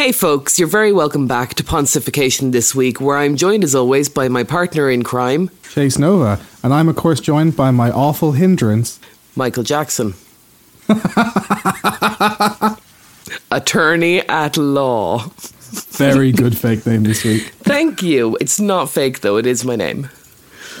[0.00, 4.08] Hey folks, you're very welcome back to Pontification this week, where I'm joined as always
[4.08, 8.32] by my partner in crime, Chase Nova, and I'm of course joined by my awful
[8.32, 8.98] hindrance.
[9.36, 10.14] Michael Jackson.
[13.50, 15.26] Attorney at law.
[15.90, 17.42] Very good fake name this week.
[17.58, 18.38] Thank you.
[18.40, 20.08] It's not fake though, it is my name.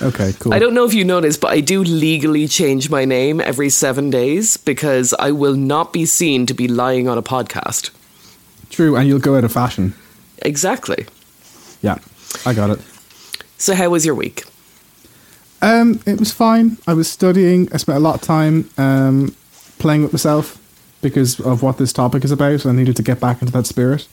[0.00, 0.54] Okay, cool.
[0.54, 4.08] I don't know if you noticed, but I do legally change my name every seven
[4.08, 7.90] days because I will not be seen to be lying on a podcast.
[8.70, 9.94] True, and you'll go out of fashion.
[10.38, 11.06] Exactly.
[11.82, 11.98] Yeah,
[12.46, 12.80] I got it.
[13.58, 14.44] So, how was your week?
[15.60, 16.78] Um, it was fine.
[16.86, 17.68] I was studying.
[17.72, 19.34] I spent a lot of time um,
[19.78, 20.56] playing with myself
[21.02, 22.64] because of what this topic is about.
[22.64, 24.08] I needed to get back into that spirit,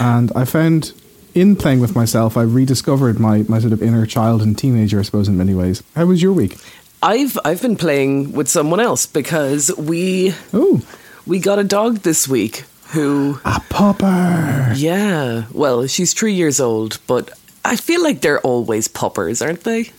[0.00, 0.92] and I found
[1.34, 4.98] in playing with myself, I rediscovered my my sort of inner child and teenager.
[4.98, 5.82] I suppose in many ways.
[5.96, 6.58] How was your week?
[7.02, 10.82] I've I've been playing with someone else because we Oh,
[11.26, 14.72] we got a dog this week who a pupper.
[14.76, 17.30] yeah, well, she's 3 years old, but
[17.64, 19.90] I feel like they're always puppers, aren't they?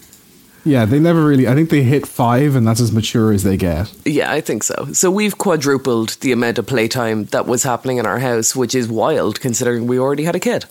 [0.64, 1.48] Yeah, they never really.
[1.48, 3.92] I think they hit five, and that's as mature as they get.
[4.04, 4.88] Yeah, I think so.
[4.94, 8.88] So we've quadrupled the amount of playtime that was happening in our house, which is
[8.88, 10.66] wild considering we already had a kid.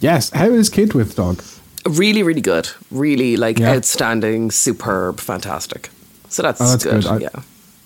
[0.00, 0.30] Yes.
[0.30, 1.42] How is kid with dog?
[1.86, 2.70] Really, really good.
[2.90, 3.72] Really like Yeah.
[3.74, 5.90] outstanding, superb, fantastic.
[6.30, 7.02] So that's, Oh, that's good.
[7.02, 7.06] good.
[7.06, 7.28] I- yeah.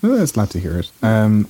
[0.04, 0.90] Oh, that's glad to hear it.
[1.02, 1.48] Um,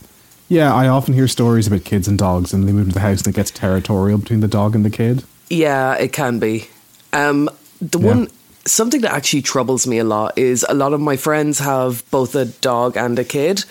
[0.48, 3.18] yeah, I often hear stories about kids and dogs, and they move into the house
[3.20, 5.24] and it gets territorial between the dog and the kid.
[5.50, 6.68] Yeah, it can be.
[7.12, 7.48] Um,
[7.80, 8.06] the Yeah.
[8.06, 8.28] one
[8.64, 12.34] something that actually troubles me a lot is a lot of my friends have both
[12.34, 13.64] a dog and a kid.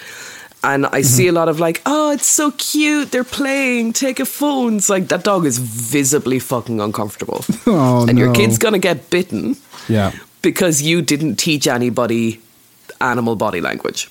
[0.64, 1.36] And I see a Mm-hmm.
[1.36, 3.12] lot of like, oh, it's so cute.
[3.12, 3.94] They're playing.
[3.94, 4.78] Take a phone.
[4.78, 7.44] It's like that dog is visibly fucking uncomfortable.
[7.68, 9.58] Oh and your kid's gonna get bitten
[9.90, 12.40] Yeah, because you didn't teach anybody
[13.02, 14.08] animal body language.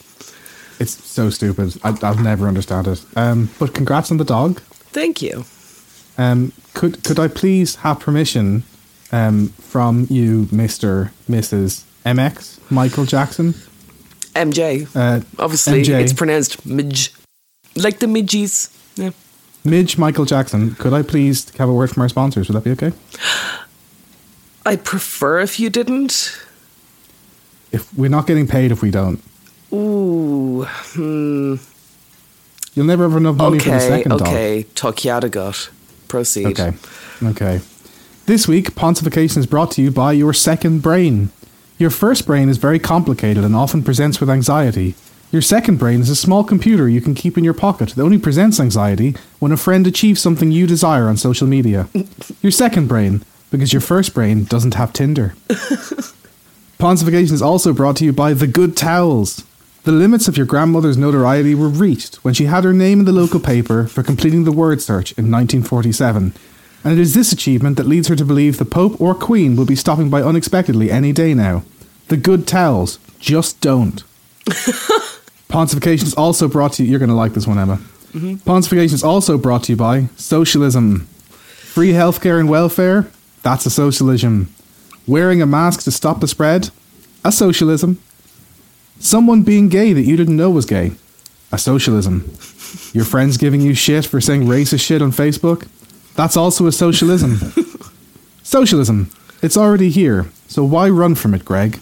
[0.81, 1.77] It's so stupid.
[1.83, 3.05] I, I'll never understand it.
[3.17, 4.61] Um, but congrats on the dog.
[4.61, 5.45] Thank you.
[6.17, 8.63] Um, could could I please have permission
[9.13, 11.85] um, from you, Mister, Mrs.
[12.05, 13.55] MX Michael Jackson?
[14.35, 14.89] MJ.
[14.95, 16.01] Uh, Obviously, MJ.
[16.01, 17.13] it's pronounced midge.
[17.77, 18.71] Like the midgies.
[18.97, 19.11] Yeah.
[19.65, 20.75] Midge Michael Jackson.
[20.75, 22.49] Could I please have a word from our sponsors?
[22.49, 22.93] Would that be okay?
[24.67, 26.39] I'd prefer if you didn't.
[27.73, 29.21] If we're not getting paid, if we don't,
[29.75, 30.65] Ooh.
[30.65, 31.57] Hmm.
[32.75, 34.23] you'll never have enough money for the Okay, second dog.
[34.23, 34.67] okay.
[34.75, 35.71] Tokyadagot.
[36.09, 36.47] Proceed.
[36.47, 36.73] Okay.
[37.23, 37.61] Okay.
[38.27, 41.31] This week, Pontification is brought to you by your second brain.
[41.79, 44.95] Your first brain is very complicated and often presents with anxiety.
[45.33, 48.19] Your second brain is a small computer you can keep in your pocket that only
[48.19, 51.89] presents anxiety when a friend achieves something you desire on social media.
[52.41, 55.35] Your second brain, because your first brain doesn't have Tinder.
[56.79, 59.45] Pontification is also brought to you by The Good Towels.
[59.85, 63.13] The limits of your grandmother's notoriety were reached when she had her name in the
[63.13, 66.33] local paper for completing the word search in 1947.
[66.83, 69.67] And it is this achievement that leads her to believe the Pope or Queen will
[69.67, 71.65] be stopping by unexpectedly any day now.
[72.09, 72.99] The Good Towels.
[73.19, 74.03] Just don't.
[75.51, 76.91] Pontification is also brought to you.
[76.91, 77.77] You're going to like this one, Emma.
[78.13, 78.37] Mm-hmm.
[78.37, 81.01] Pontification is also brought to you by socialism.
[81.75, 83.11] Free healthcare and welfare?
[83.43, 84.51] That's a socialism.
[85.07, 86.71] Wearing a mask to stop the spread?
[87.23, 88.01] A socialism.
[89.05, 90.93] Someone being gay that you didn't know was gay?
[91.53, 92.25] A socialism.
[92.95, 95.69] Your friends giving you shit for saying racist shit on Facebook?
[96.15, 97.37] That's also a socialism.
[98.43, 99.11] socialism.
[99.43, 101.81] It's already here, so why run from it, Greg?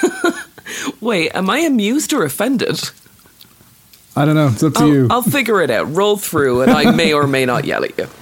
[1.00, 2.78] Wait, am I amused or offended?
[4.14, 4.48] I don't know.
[4.48, 5.06] It's up to I'll, you.
[5.08, 5.90] I'll figure it out.
[5.94, 8.06] Roll through, and I may or may not yell at you.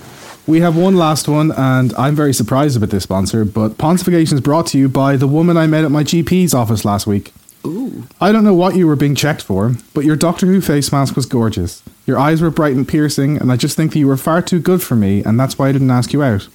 [0.46, 4.40] We have one last one, and I'm very surprised about this sponsor, but Pontification is
[4.40, 7.32] brought to you by the woman I met at my GP's office last week.
[7.66, 8.06] Ooh.
[8.20, 11.16] I don't know what you were being checked for, but your Doctor Who face mask
[11.16, 11.82] was gorgeous.
[12.06, 14.60] Your eyes were bright and piercing, and I just think that you were far too
[14.60, 16.48] good for me, and that's why I didn't ask you out.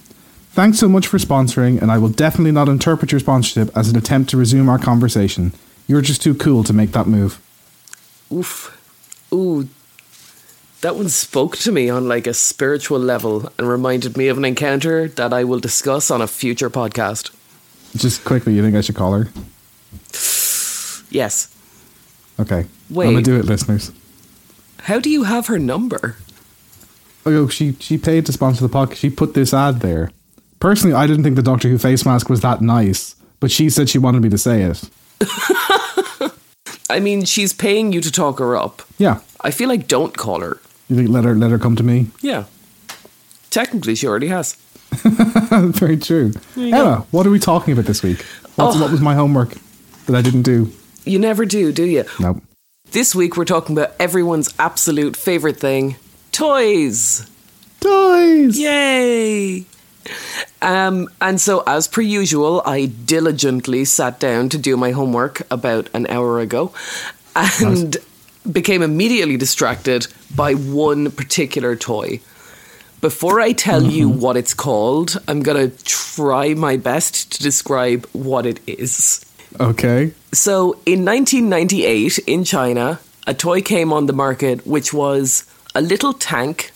[0.51, 3.97] Thanks so much for sponsoring, and I will definitely not interpret your sponsorship as an
[3.97, 5.53] attempt to resume our conversation.
[5.87, 7.41] You're just too cool to make that move.
[8.31, 8.77] Oof.
[9.33, 9.67] Ooh.
[10.81, 14.45] That one spoke to me on like a spiritual level and reminded me of an
[14.45, 17.31] encounter that I will discuss on a future podcast.
[17.95, 19.29] Just quickly, you think I should call her?
[21.11, 21.55] Yes.
[22.39, 22.65] Okay.
[22.89, 23.07] Wait.
[23.07, 23.91] I'm gonna do it, listeners.
[24.83, 26.15] How do you have her number?
[27.25, 28.95] Oh, she she paid to sponsor the podcast.
[28.95, 30.11] She put this ad there.
[30.59, 33.89] Personally, I didn't think the Doctor Who face mask was that nice, but she said
[33.89, 34.89] she wanted me to say it.
[36.89, 38.81] I mean, she's paying you to talk her up.
[38.97, 40.59] Yeah, I feel like don't call her.
[40.89, 42.07] you think let her let her come to me?
[42.21, 42.45] Yeah.
[43.49, 44.53] Technically, she already has.
[45.03, 46.31] Very true.
[46.57, 48.21] Emma, what are we talking about this week?
[48.55, 48.81] What's, Oh.
[48.81, 49.55] What was my homework
[50.05, 50.71] that I didn't do?
[51.03, 52.05] You never do, do you?
[52.19, 52.41] No.
[52.91, 55.95] This week, we're talking about everyone's absolute favorite thing
[56.31, 57.29] toys.
[57.79, 58.57] Toys.
[58.57, 59.65] Yay!
[60.61, 65.89] Um, and so, as per usual, I diligently sat down to do my homework about
[65.93, 66.73] an hour ago
[67.35, 67.97] and
[68.51, 72.19] became immediately distracted by one particular toy.
[72.99, 78.05] Before I tell you what it's called, I'm going to try my best to describe
[78.13, 79.25] what it is.
[79.59, 80.13] Okay.
[80.33, 85.45] So, in 1998 in China, a toy came on the market which was
[85.75, 86.71] a little tank,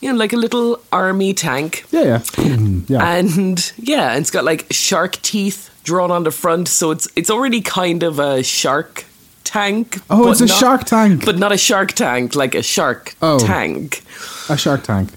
[0.00, 1.84] you know, like a little army tank.
[1.90, 2.18] Yeah, yeah.
[2.18, 3.04] Mm, yeah.
[3.16, 7.30] And yeah, and it's got like shark teeth drawn on the front, so it's it's
[7.30, 9.04] already kind of a shark
[9.44, 9.98] tank.
[10.10, 11.24] oh, it's a not- shark tank.
[11.24, 13.38] But not a shark tank, like a shark Oh.
[13.38, 14.02] tank.
[14.48, 15.10] a shark tank.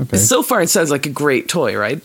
[0.00, 0.16] Okay.
[0.18, 2.00] So far, it sounds like a great toy, right?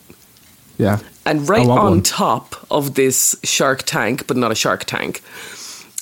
[0.78, 1.00] yeah.
[1.30, 2.02] And right on one.
[2.02, 5.22] top of this shark tank, but not a shark tank,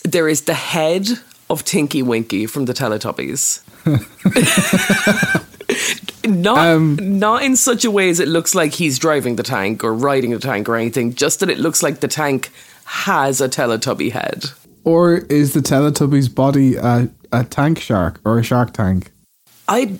[0.03, 1.09] there is the head
[1.50, 3.62] of Tinky Winky from the Teletubbies.
[6.25, 9.83] not Um, not in such a way as it looks like he's driving the tank
[9.83, 12.50] or riding the tank or anything, just that it looks like the tank
[12.85, 14.45] has a Teletubby head.
[14.85, 19.12] Or is the Teletubby's body a, a tank shark or a shark tank?
[19.68, 19.97] I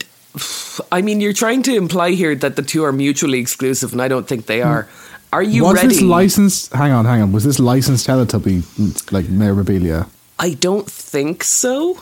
[0.92, 4.08] I mean, you're trying to imply here that the two are mutually exclusive, and I
[4.08, 4.88] don't think they are.
[5.34, 5.74] Are you ready?
[5.74, 5.88] was ready?
[5.96, 6.74] this licensed?
[6.74, 7.32] Hang on, hang on.
[7.32, 10.08] Was this licensed Teletubby like memorabilia?
[10.40, 12.02] I don't think so.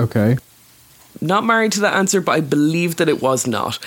[0.00, 0.36] Okay.
[1.20, 3.78] Not married to that answer, but I believe that it was not.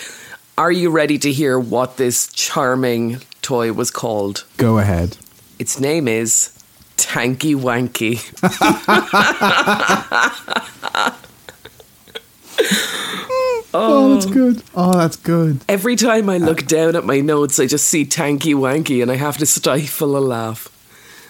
[0.57, 4.45] Are you ready to hear what this charming toy was called?
[4.57, 5.17] Go ahead.
[5.59, 6.51] Its name is
[6.95, 8.23] Tanky Wanky.
[13.77, 14.33] Oh, that's oh.
[14.33, 14.63] good.
[14.75, 15.61] Oh, that's good.
[15.69, 19.11] Every time I uh, look down at my notes, I just see Tanky Wanky and
[19.11, 20.69] I have to stifle a laugh.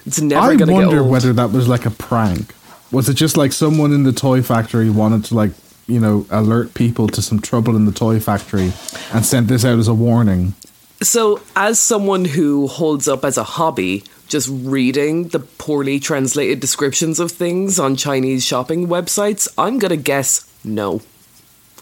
[0.06, 2.54] It's never I going to get wonder whether that was like a prank.
[2.92, 5.52] Was it just like someone in the toy factory wanted to like
[5.88, 8.72] you know alert people to some trouble in the toy factory
[9.14, 10.54] and sent this out as a warning?
[11.02, 17.20] So, as someone who holds up as a hobby just reading the poorly translated descriptions
[17.20, 21.02] of things on Chinese shopping websites, I'm going to guess no.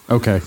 [0.09, 0.41] Okay.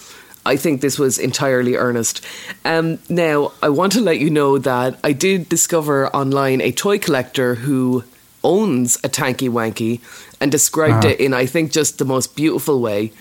[0.46, 2.24] I think this was entirely earnest.
[2.64, 6.98] Um, now, I want to let you know that I did discover online a toy
[6.98, 8.04] collector who
[8.42, 10.00] owns a Tanky Wanky
[10.40, 11.14] and described Uh-huh.
[11.14, 13.12] it in, I think, just the most beautiful way.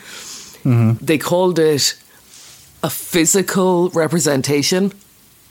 [0.63, 1.95] They called it
[2.83, 4.91] a physical representation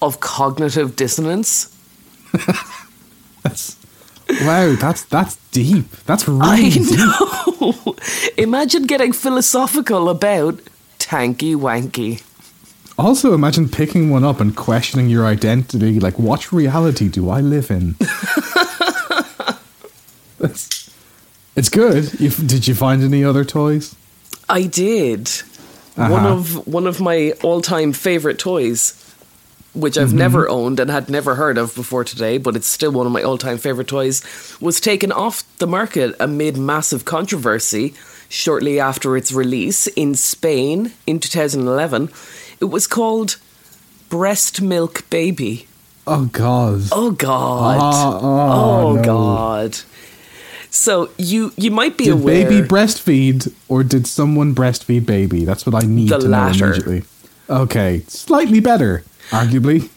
[0.00, 1.69] of cognitive dissonance.
[3.43, 3.77] That's
[4.43, 4.75] wow.
[4.77, 5.91] That's that's deep.
[6.06, 6.99] That's really I deep.
[6.99, 7.97] know.
[8.37, 10.61] Imagine getting philosophical about
[11.06, 12.20] Tanky Wanky.
[12.99, 16.00] Also, imagine picking one up and questioning your identity.
[16.00, 17.94] Like, what reality do I live in?
[20.38, 20.91] That's,
[21.55, 22.19] it's good.
[22.20, 23.94] You, did you find any other toys?
[24.49, 25.29] I did.
[25.94, 26.29] One Uh-huh.
[26.29, 28.94] of one of my all-time favorite toys,
[29.75, 33.06] which I've never owned and had never heard of before today, but it's still one
[33.06, 34.23] of my all-time favorite toys,
[34.61, 37.94] was taken off the market amid massive controversy
[38.28, 42.11] shortly after its release in Spain in 2011.
[42.61, 43.37] It was called
[44.08, 45.67] Breast Milk Baby.
[46.06, 46.82] Oh God.
[46.93, 47.78] Oh God!
[47.81, 49.02] Ah, oh, no.
[49.02, 49.78] God!
[50.70, 52.49] So you you might be Did aware.
[52.49, 55.44] baby breastfeed or did someone breastfeed baby?
[55.44, 56.58] That's what I need The to latter.
[56.58, 57.02] know immediately.
[57.49, 59.88] Okay, slightly better, arguably.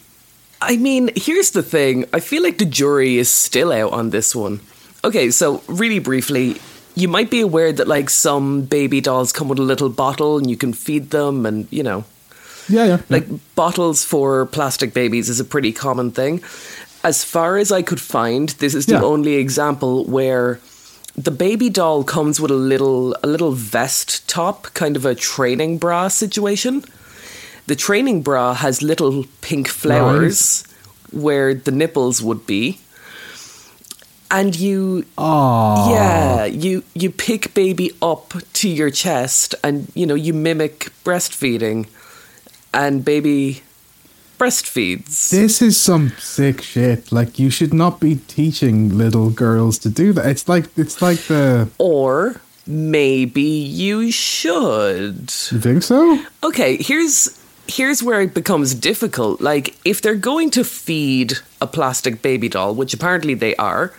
[0.62, 2.04] I mean, here's the thing.
[2.12, 4.60] I feel like the jury is still out on this one.
[5.04, 6.56] Okay, so really briefly,
[6.94, 10.48] you might be aware that like some baby dolls come with a little bottle and
[10.50, 12.04] you can feed them and, you know,
[12.68, 12.98] Yeah, yeah.
[13.08, 16.42] like bottles for plastic babies is a pretty common thing.
[17.02, 19.02] As far as I could find, this is the Yeah.
[19.02, 20.60] only example where
[21.16, 25.78] the baby doll comes with a little a little vest top, kind of a training
[25.78, 26.84] bra situation.
[27.66, 30.64] The training bra has little pink flowers
[31.12, 32.78] where the nipples would be.
[34.30, 40.14] And you Oh, yeah, you you pick baby up to your chest and you know
[40.14, 41.88] you mimic breastfeeding
[42.72, 43.62] and baby
[44.38, 45.30] breastfeeds.
[45.30, 47.12] This is some sick shit.
[47.12, 50.26] Like you should not be teaching little girls to do that.
[50.26, 51.68] It's like it's like the.
[51.78, 55.32] Or maybe you should.
[55.50, 56.24] You think so?
[56.42, 59.40] Okay, here's here's where it becomes difficult.
[59.40, 63.92] Like if they're going to feed a plastic baby doll, which apparently they are,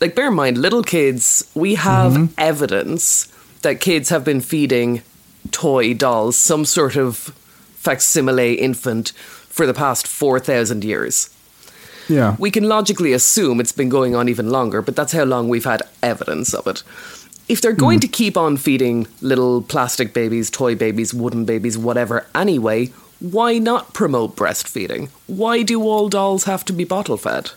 [0.00, 2.34] like bear in mind, little kids, we have mm-hmm.
[2.38, 5.02] evidence that kids have been feeding
[5.50, 7.16] toy dolls some sort of
[7.74, 9.10] facsimile infant
[9.48, 11.34] for the past 4,000 years.
[12.08, 12.36] Yeah.
[12.38, 15.64] We can logically assume it's been going on even longer, but that's how long we've
[15.64, 16.82] had evidence of it.
[17.48, 18.02] if they're going mm.
[18.02, 22.86] to keep on feeding little plastic babies, toy babies, wooden babies, whatever, anyway,
[23.20, 25.08] why not promote breastfeeding?
[25.26, 27.50] Why do all dolls have to be bottle fed?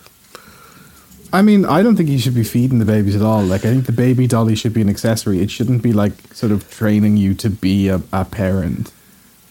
[1.33, 3.41] I mean, I don't think you should be feeding the babies at all.
[3.41, 5.41] Like, I think the baby dolly should be an accessory.
[5.41, 8.91] It shouldn't be like sort of training you to be a, a parent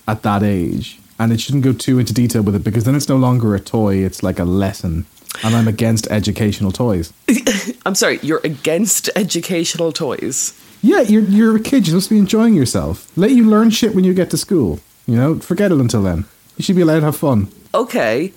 [0.07, 0.99] at that age.
[1.19, 3.61] And it shouldn't go too into detail with it because then it's no longer a
[3.61, 5.07] toy, it's like a lesson.
[5.43, 7.13] And I'm against educational toys.
[7.87, 10.59] I'm sorry, you're against educational toys.
[10.83, 11.87] Yeah, you're, you're a kid.
[11.87, 13.11] You're supposed to be enjoying yourself.
[13.17, 14.81] Let you learn shit when you get to school.
[15.07, 16.25] You know, forget it until then.
[16.57, 17.49] You should be allowed to have fun.
[17.75, 18.33] Okay,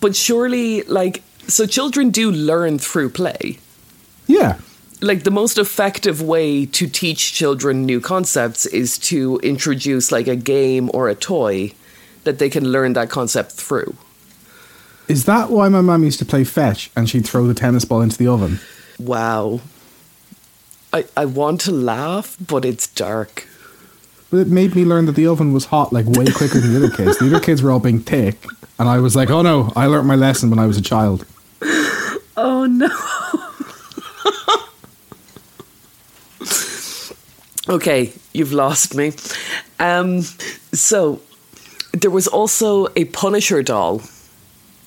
[0.00, 3.58] but surely, like, so children do learn through play.
[4.26, 4.58] Yeah.
[5.00, 10.36] Like, the most effective way to teach children new concepts is to introduce, like, a
[10.36, 11.72] game or a toy
[12.24, 13.96] that they can learn that concept through.
[15.08, 18.00] Is that why my mum used to play fetch and she'd throw the tennis ball
[18.00, 18.60] into the oven?
[18.98, 19.60] Wow.
[20.92, 23.48] I, I want to laugh, but it's dark.
[24.32, 26.78] But it made me learn that the oven was hot like way quicker than the
[26.78, 27.18] other kids.
[27.18, 28.42] The other kids were all being thick,
[28.78, 31.26] and I was like, "Oh no, I learnt my lesson when I was a child."
[32.34, 32.88] Oh no.
[37.74, 39.12] okay, you've lost me.
[39.78, 41.20] Um, so
[41.92, 44.00] there was also a Punisher doll.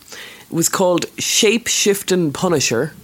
[0.10, 2.96] It was called Shape Shifting Punisher.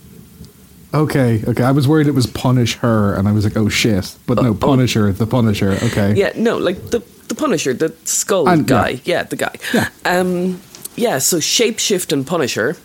[0.93, 1.63] Okay, okay.
[1.63, 4.53] I was worried it was punish her, and I was like, "Oh shit!" But no,
[4.53, 5.71] Punisher, the Punisher.
[5.83, 6.13] Okay.
[6.15, 8.89] Yeah, no, like the the Punisher, the skull And- guy.
[8.89, 8.99] yeah.
[9.05, 9.23] Yeah.
[9.23, 9.55] the guy.
[9.73, 9.87] Yeah.
[10.05, 10.59] Um,
[10.97, 11.19] yeah.
[11.19, 12.75] So shapeshift and Punisher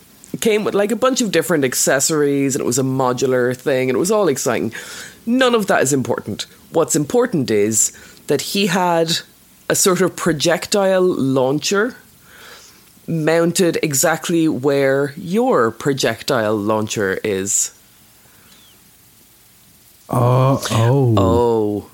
[0.41, 3.97] came with like a bunch of different accessories, and it was a modular thing, and
[3.97, 4.73] it was all exciting.
[5.27, 6.47] None of that is important.
[6.71, 7.91] What's important is
[8.29, 9.19] that he had
[9.69, 11.97] a sort of projectile launcher
[13.09, 17.73] mounted exactly where your projectile launcher is.
[20.09, 21.91] Oh, oh, Oh,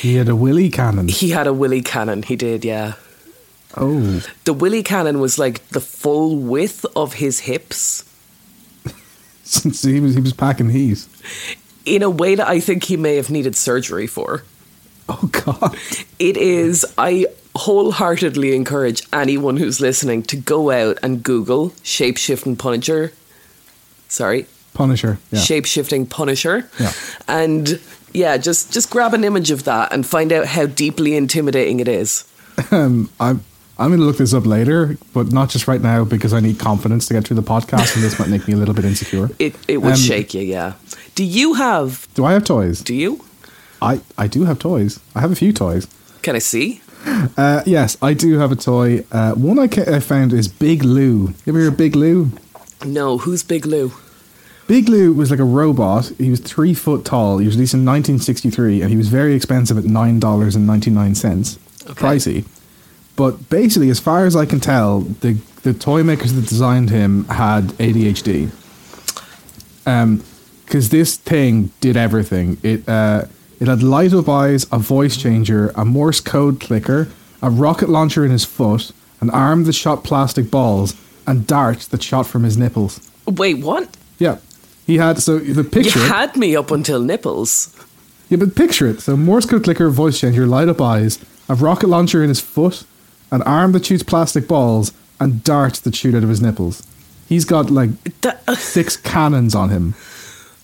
[0.00, 1.08] He had a willy cannon.
[1.08, 2.22] he had a Willy cannon.
[2.22, 2.94] He did, yeah.
[3.76, 8.04] Oh, The Willy cannon was like the full width of his hips
[9.42, 11.08] since he was he was packing these,
[11.84, 14.44] in a way that I think he may have needed surgery for.
[15.08, 15.76] Oh God.
[16.18, 17.26] It is, I
[17.56, 23.12] wholeheartedly encourage anyone who's listening to go out and Google shapeshifting Punisher.
[24.08, 25.18] Sorry, Punisher.
[25.30, 25.40] Yeah.
[25.40, 26.68] shapeshifting Punisher.
[26.78, 26.92] Yeah.
[27.28, 27.80] And
[28.12, 31.88] yeah, just just grab an image of that and find out how deeply intimidating it
[31.88, 32.24] is.
[32.70, 33.42] Um, I'm
[33.78, 36.58] I'm going to look this up later, but not just right now because I need
[36.60, 39.30] confidence to get through the podcast, and this might make me a little bit insecure.
[39.38, 40.74] It it would Um, shake you, yeah.
[41.16, 42.82] Do you have Do I have toys?
[42.82, 43.20] do you?
[43.82, 45.00] I I do have toys.
[45.16, 45.86] I have a few toys.
[46.22, 46.80] Can I see?
[47.36, 49.04] Uh, yes, I do have a toy.
[49.12, 51.34] Uh, one I, ca- I found is Big Loo.
[51.44, 52.30] You ever hear of Big Loo?
[52.86, 53.92] No, who's Big Loo?
[54.66, 56.12] Big Loo was like a robot.
[56.18, 57.38] He was three foot tall.
[57.38, 60.90] He was released in 1963, and he was very expensive at nine dollars and ninety
[60.90, 61.58] nine cents.
[61.82, 61.92] Okay.
[61.92, 62.44] Pricey,
[63.16, 67.24] but basically, as far as I can tell, the the toy makers that designed him
[67.26, 68.50] had ADHD.
[69.86, 70.22] Um,
[70.64, 72.58] because this thing did everything.
[72.62, 73.26] It uh,
[73.60, 77.08] it had light up eyes, a voice changer, a Morse code clicker,
[77.42, 80.94] a rocket launcher in his foot, an arm that shot plastic balls,
[81.26, 83.10] and darts that shot from his nipples.
[83.26, 83.96] Wait, what?
[84.18, 84.38] Yeah.
[84.86, 85.98] He had so the picture.
[85.98, 87.74] You had me up until nipples.
[88.28, 89.00] yeah, but picture it.
[89.00, 92.84] So Morse code clicker, voice changer, light up eyes, a rocket launcher in his foot,
[93.30, 96.82] an arm that shoots plastic balls, and darts that shoot out of his nipples.
[97.28, 99.94] He's got like That, uh, six cannons on him.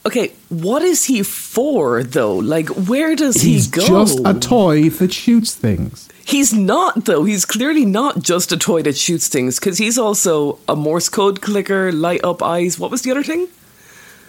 [0.04, 2.36] okay, what is he for though?
[2.36, 3.86] Like, where does He's he go?
[3.86, 6.08] just a toy that shoots things.
[6.24, 7.24] He's not though.
[7.24, 11.40] He's clearly not just a toy that shoots things because he's also a Morse code
[11.40, 12.78] clicker, light up eyes.
[12.78, 13.48] What was the other thing?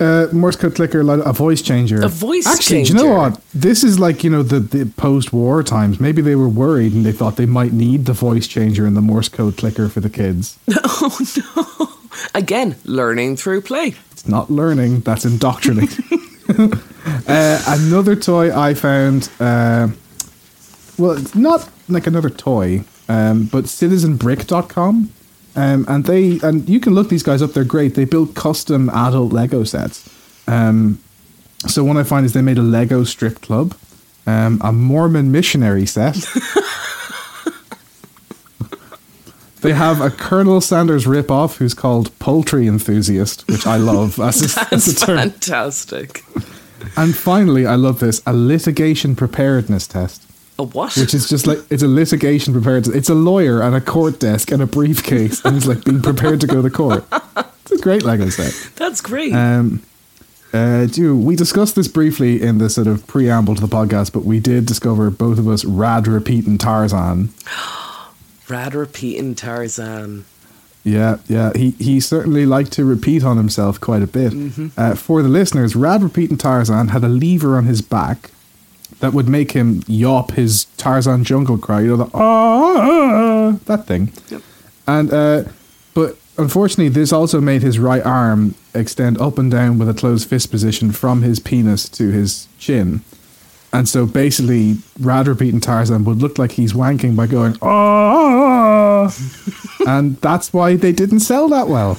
[0.01, 2.01] Uh, Morse code clicker, a voice changer.
[2.01, 3.39] A voice Actually, do you know what?
[3.53, 5.99] This is like you know the, the post-war times.
[5.99, 9.01] Maybe they were worried and they thought they might need the voice changer and the
[9.01, 10.57] Morse code clicker for the kids.
[11.03, 11.89] Oh no!
[12.33, 13.93] Again, learning through play.
[14.11, 16.05] It's not learning, that's indoctrinating.
[17.27, 19.89] uh, another toy I found, uh,
[20.97, 25.11] well, it's not like another toy, um, but citizenbrick.com.
[25.55, 27.51] Um, and they and you can look these guys up.
[27.51, 27.95] They're great.
[27.95, 30.07] They build custom adult Lego sets.
[30.47, 30.99] Um,
[31.67, 33.75] so one I find is they made a Lego strip club,
[34.25, 36.15] um, a Mormon missionary set.
[39.61, 44.61] they have a Colonel Sanders ripoff who's called Poultry Enthusiast, which I love as a,
[44.73, 45.17] as a That's term.
[45.17, 46.23] fantastic.
[46.97, 50.23] And finally, I love this a litigation preparedness test,
[50.61, 50.95] A what?
[50.95, 52.95] which is just like it's a litigation preparedness.
[52.95, 56.39] It's a lawyer and a court desk and a briefcase, and he's like being prepared
[56.41, 57.03] to go to court.
[57.63, 58.53] It's a great Lego set.
[58.75, 59.33] That's great.
[59.33, 59.81] Um,
[60.53, 64.25] Uh, do we discussed this briefly in the sort of preamble to the podcast, but
[64.25, 67.29] we did discover both of us rad repeating Tarzan.
[68.49, 70.25] Rad repeating Tarzan.
[70.83, 71.51] Yeah, yeah.
[71.55, 74.33] He he certainly liked to repeat on himself quite a bit.
[74.75, 78.31] Uh, for the listeners, Rad repeating Tarzan had a lever on his back
[78.99, 81.81] that would make him yawp his Tarzan jungle cry.
[81.81, 84.11] You know the ah that thing.
[84.29, 84.41] Yep.
[84.87, 85.43] And uh,
[85.93, 90.29] but unfortunately, this also made his right arm extend up and down with a closed
[90.29, 93.01] fist position from his penis to his chin.
[93.73, 99.15] And so basically, Rad repeating Tarzan would look like he's wanking by going ah,
[99.87, 101.97] and that's why they didn't sell that well.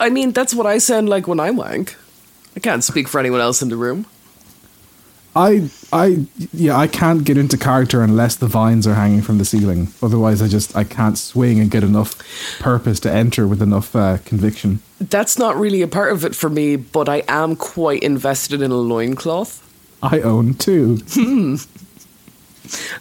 [0.00, 1.96] I mean, that's what I sound like when I wank.
[2.56, 4.06] I can't speak for anyone else in the room.
[5.36, 9.44] I I yeah, I can't get into character unless the vines are hanging from the
[9.44, 9.88] ceiling.
[10.02, 12.16] Otherwise, I just I can't swing and get enough
[12.60, 14.80] purpose to enter with enough uh, conviction.
[15.00, 18.70] That's not really a part of it for me, but I am quite invested in
[18.70, 19.60] a loincloth.
[20.02, 20.98] I own two.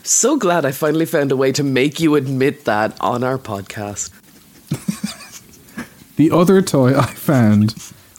[0.04, 4.12] So glad I finally found a way to make you admit that on our podcast.
[6.16, 7.74] The other toy I found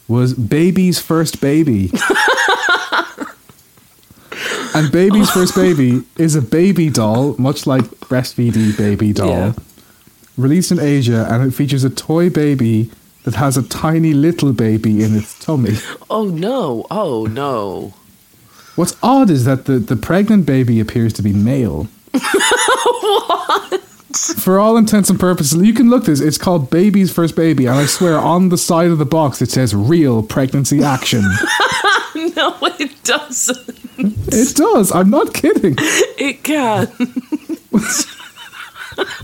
[0.08, 1.92] was Baby's First Baby.
[4.74, 9.52] and Baby's First Baby is a baby doll, much like Breastfeedy Baby Doll, Yeah.
[10.36, 12.90] released in Asia, and it features a toy baby
[13.24, 15.76] that has a tiny little baby in its tummy.
[16.10, 17.94] Oh no, oh no.
[18.76, 21.86] What's odd is that the, the pregnant baby appears to be male.
[24.14, 26.20] For all intents and purposes, you can look this.
[26.20, 29.50] It's called Baby's First Baby, and I swear on the side of the box it
[29.50, 31.22] says "Real Pregnancy Action."
[32.36, 33.68] No, it doesn't.
[33.98, 34.92] it does.
[34.92, 35.74] I'm not kidding.
[35.78, 36.88] It can.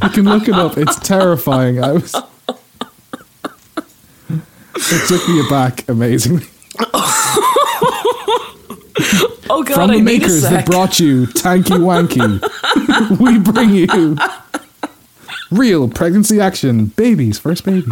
[0.02, 0.76] You can look it up.
[0.76, 1.82] It's terrifying.
[1.82, 2.14] I was.
[4.76, 6.47] It took me aback amazingly.
[9.52, 14.16] Oh god, From I the makers that brought you Tanky Wanky, we bring you
[15.50, 16.87] real pregnancy action.
[16.87, 17.87] Babies, first baby.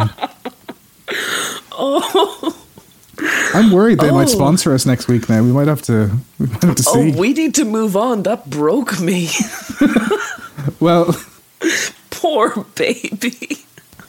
[1.71, 2.55] Oh.
[3.53, 4.31] I'm worried they might Oh.
[4.31, 5.27] sponsor us next week.
[5.27, 6.09] Now we might have to.
[6.39, 7.13] We might have to see.
[7.13, 8.23] oh, we need to move on.
[8.23, 9.27] That broke me.
[10.79, 11.13] well,
[12.11, 13.57] Poor baby.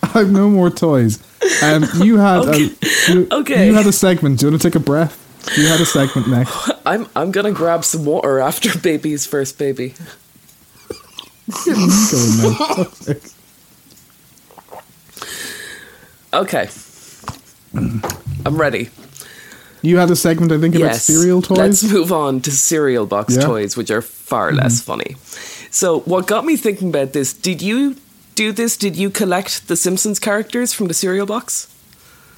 [0.02, 1.18] I have no more toys.
[1.62, 2.70] Um, you had Okay.
[3.08, 3.66] a, you, Okay.
[3.66, 4.38] You had a segment.
[4.38, 5.16] Do you want to take a breath?
[5.56, 6.70] You had a segment next.
[6.86, 9.94] I'm I'm gonna grab some water after baby's first baby.
[16.32, 16.68] Okay.
[17.74, 18.90] I'm ready.
[19.82, 21.04] You had a segment, I think, about yes.
[21.04, 21.58] cereal toys.
[21.58, 23.42] Let's move on to cereal box Yeah.
[23.42, 23.50] Mm-hmm.
[23.50, 25.16] toys, which are far less funny.
[25.70, 27.32] So, what got me thinking about this?
[27.32, 27.96] Did you
[28.34, 28.76] do this?
[28.76, 31.68] Did you collect the Simpsons characters from the cereal box?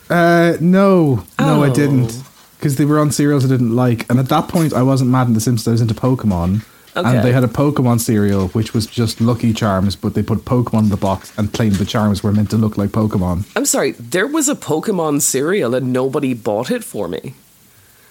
[0.08, 1.74] Uh, no, no, I Oh.
[1.74, 2.22] didn't,
[2.58, 5.26] because they were on cereals I didn't like, and at that point, I wasn't mad
[5.28, 5.68] at the Simpsons.
[5.68, 7.08] I was into Pokemon, Okay.
[7.08, 10.80] and they had a Pokemon cereal which was just Lucky Charms, but they put Pokemon
[10.84, 13.46] in the box and claimed the charms were meant to look like Pokemon.
[13.56, 17.34] I'm sorry, there was a Pokemon cereal and nobody bought it for me.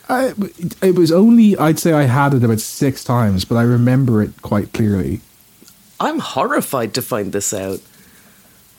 [0.10, 0.34] I,
[0.82, 4.42] it was only, I'd say, I had it about six times, but I remember it
[4.42, 5.22] quite clearly.
[6.00, 7.80] I'm horrified to find this out.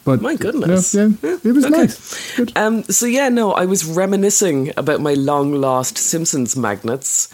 [0.05, 0.93] But My goodness.
[0.95, 1.77] no, yeah, it was Okay.
[1.77, 2.57] nice.
[2.57, 7.33] Um, so yeah, no, I was reminiscing about my long lost Simpsons magnets.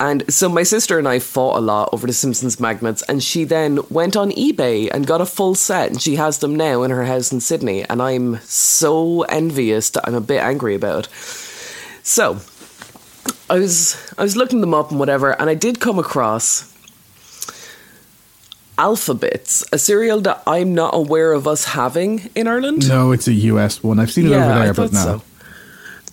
[0.00, 3.44] And so my sister and I fought a lot over the Simpsons magnets, and she
[3.44, 6.90] then went on eBay and got a full set, and she has them now in
[6.90, 7.84] her house in Sydney.
[7.84, 11.06] And I'm so envious that I'm a bit angry about.
[12.04, 12.38] So
[13.50, 16.72] I was I was looking them up and whatever, and I did come across
[18.78, 22.88] Alphabets, a cereal that I'm not aware of us having in Ireland.
[22.88, 23.98] No, it's a US one.
[23.98, 25.22] I've seen it over there, but no.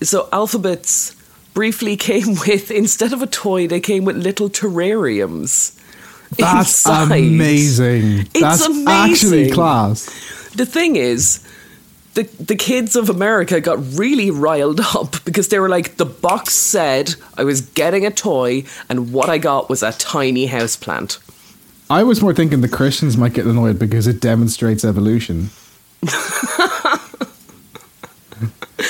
[0.01, 0.05] So.
[0.05, 1.14] so Alphabets
[1.55, 5.75] briefly came with instead of a toy, they came with little terrariums.
[6.37, 7.17] That's inside.
[7.23, 8.27] amazing.
[8.33, 8.87] It's That's amazing.
[8.87, 10.05] actually class.
[10.55, 11.39] The thing is,
[12.13, 16.53] the the kids of America got really riled up because they were like, the box
[16.53, 21.19] said I was getting a toy, and what I got was a tiny houseplant.
[21.89, 25.51] I was more thinking the Christians might get annoyed because it demonstrates evolution.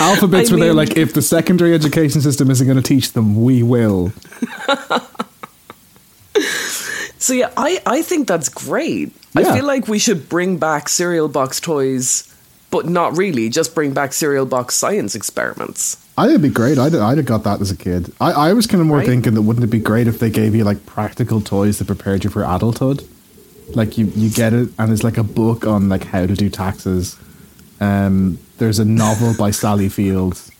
[0.06, 3.44] Alphabets I were there like, if the secondary education system isn't going to teach them,
[3.44, 4.12] we will.
[7.18, 9.12] So yeah, I, I think that's great.
[9.34, 9.50] Yeah.
[9.50, 12.32] I feel like we should bring back cereal box toys,
[12.70, 15.98] but not really, just bring back cereal box science experiments.
[16.20, 16.78] I would be great.
[16.78, 18.14] I'd, I'd have got that as a kid.
[18.22, 19.08] I, I was kind of more Right.
[19.08, 22.24] thinking that wouldn't it be great if they gave you like practical toys that prepared
[22.24, 23.04] you for adulthood?
[23.74, 26.50] Like you, you get it and it's like a book on like how to do
[26.52, 27.18] taxes.
[27.82, 30.52] Um, there's a novel by Sally Fields.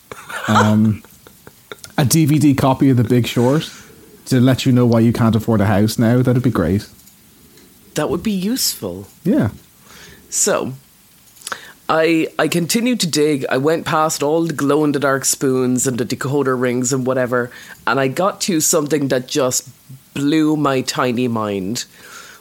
[0.48, 1.04] Um,
[1.98, 3.70] a DVD copy of The Big Short
[4.26, 6.90] to let you know why you can't afford a house now, that'd be great.
[7.94, 9.08] That would be useful.
[9.24, 9.52] Yeah.
[10.30, 10.74] So,
[11.88, 13.46] I I continued to dig.
[13.50, 17.06] I went past all the glow in the dark spoons and the decoder rings and
[17.06, 17.52] whatever,
[17.88, 19.70] and I got to something that just
[20.14, 21.86] blew my tiny mind,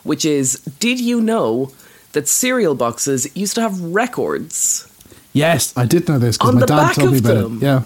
[0.02, 1.72] which is did you know
[2.12, 4.88] that cereal boxes used to have records?
[5.34, 7.56] Yes, I did know this because my dad told me about them.
[7.58, 7.62] it.
[7.62, 7.82] Yeah.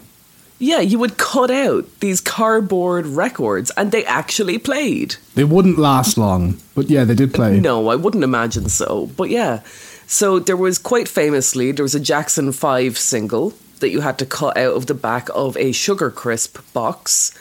[0.61, 5.17] Yeah, you would cut out these cardboard records and they actually played.
[5.35, 7.59] They wouldn't last long, but yeah, they did play.
[7.61, 9.07] No, I wouldn't imagine so.
[9.17, 9.63] But yeah.
[10.07, 14.27] So there was quite famously, there was a Jackson 5 single that you had to
[14.27, 17.33] cut out of the back of a Sugar Crisp box.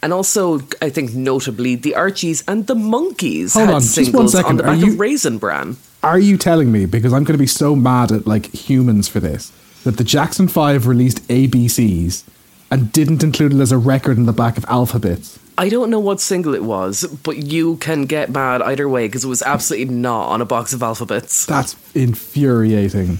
[0.00, 4.56] And also, I think notably, the Archies and the Monkees Hold had on, singles on
[4.56, 5.76] the back you- of Raisin Bran.
[6.02, 9.20] Are you telling me, because I'm going to be so mad at like humans for
[9.20, 9.50] this,
[9.84, 12.24] that the Jackson 5 released ABCs
[12.70, 15.38] and didn't include it as a record in the back of Alphabets?
[15.58, 19.24] I don't know what single it was, but you can get mad either way because
[19.24, 21.44] it was absolutely not on a box of alphabets.
[21.46, 23.18] That's infuriating.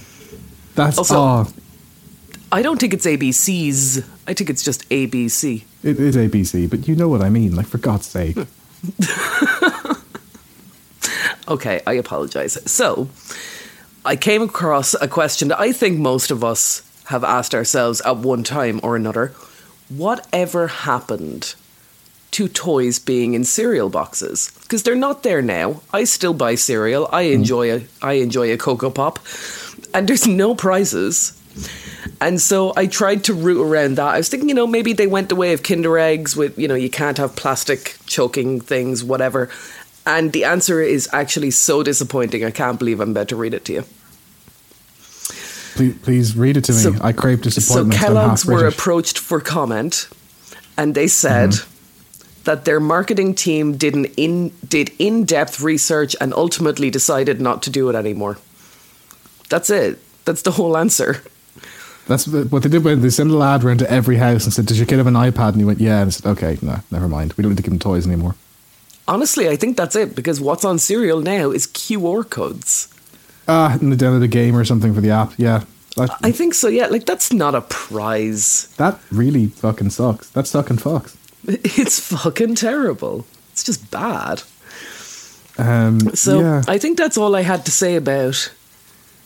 [0.75, 1.47] That's Also- oh,
[2.51, 4.03] I don't think it's ABCs.
[4.27, 5.63] I think it's just ABC.
[5.83, 7.55] it is ABC, but you know what I mean.
[7.55, 8.35] Like for God's sake,
[11.47, 12.57] Okay, I apologize.
[12.69, 13.09] So,
[14.05, 18.17] I came across a question that I think most of us have asked ourselves at
[18.17, 19.33] one time or another.
[19.89, 21.55] Whatever happened
[22.31, 24.51] to toys being in cereal boxes?
[24.61, 25.81] Because they're not there now.
[25.93, 27.07] I still buy cereal.
[27.11, 27.33] I mm.
[27.33, 29.19] enjoy a I enjoy a Cocoa Pop.
[29.93, 31.39] And there's no prizes.
[32.19, 34.15] And so I tried to root around that.
[34.15, 36.67] I was thinking, you know, maybe they went the way of Kinder eggs with, you
[36.67, 39.49] know, you can't have plastic choking things, whatever.
[40.05, 42.43] And the answer is actually so disappointing.
[42.43, 43.83] I can't believe I'm about to read it to you.
[45.75, 46.79] please, please read it to me.
[46.79, 47.99] So- I crave disappointment.
[48.01, 48.77] I'm Kellogg's were British.
[48.77, 50.07] approached for comment,
[50.77, 52.43] and they said mm-hmm.
[52.43, 57.63] that their marketing team did an in did in depth research and ultimately decided not
[57.63, 58.37] to do it anymore.
[59.49, 59.99] That's it.
[60.25, 61.21] That's the whole answer.
[62.07, 64.53] That's what what they did when they sent a lad around to every house and
[64.53, 66.57] said, "Does your kid have an iPad?" And he went, "Yeah." And I said, "Okay,
[66.61, 67.33] no, never mind.
[67.33, 68.35] We don't need to give him toys anymore."
[69.07, 72.87] Honestly, I think that's it because what's on cereal now is QR codes.
[73.47, 75.33] Ah, and they download a game or something for the app.
[75.37, 75.65] Yeah,
[75.97, 76.69] that, I think so.
[76.69, 78.67] Yeah, like that's not a prize.
[78.77, 80.29] that really fucking sucks.
[80.29, 81.15] That's fucking fucks.
[81.45, 83.25] It's fucking terrible.
[83.51, 84.43] It's just bad.
[85.57, 86.61] Um, So yeah.
[86.67, 88.49] I think that's all I had to say about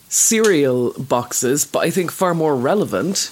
[0.08, 3.30] cereal boxes, but I think far more relevant.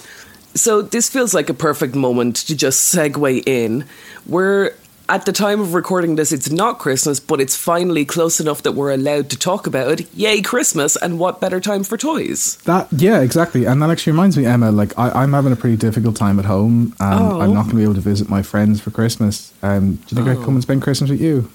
[0.53, 3.85] So this feels like a perfect moment to just segue in.
[4.25, 4.73] We're
[5.09, 8.73] at the time of recording this, it's not Christmas, but it's finally close enough that
[8.73, 10.13] we're allowed to talk about it.
[10.13, 10.95] Yay, Christmas!
[10.97, 12.57] And what better time for toys?
[12.65, 14.71] That yeah, exactly, and that actually reminds me, Emma.
[14.71, 17.41] Like I, I'm having a pretty difficult time at home, and Oh.
[17.41, 19.53] I'm not going to be able to visit my friends for Christmas.
[19.61, 21.49] Um, do you think I could come and spend Christmas with you?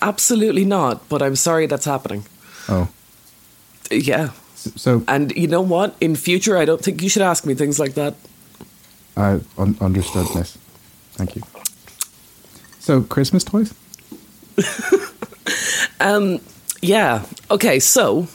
[0.00, 2.24] Absolutely not, but I'm sorry that's happening.
[2.68, 2.88] Oh,
[3.90, 4.30] Yeah.
[4.76, 5.96] So And you know what?
[6.00, 8.14] In future, I don't think you should ask me things like that.
[9.16, 10.56] I un- understood, Miss.
[11.14, 11.42] Thank you.
[12.82, 13.72] So Christmas toys?
[16.00, 16.40] Um,
[16.80, 17.24] yeah.
[17.48, 18.26] Okay, so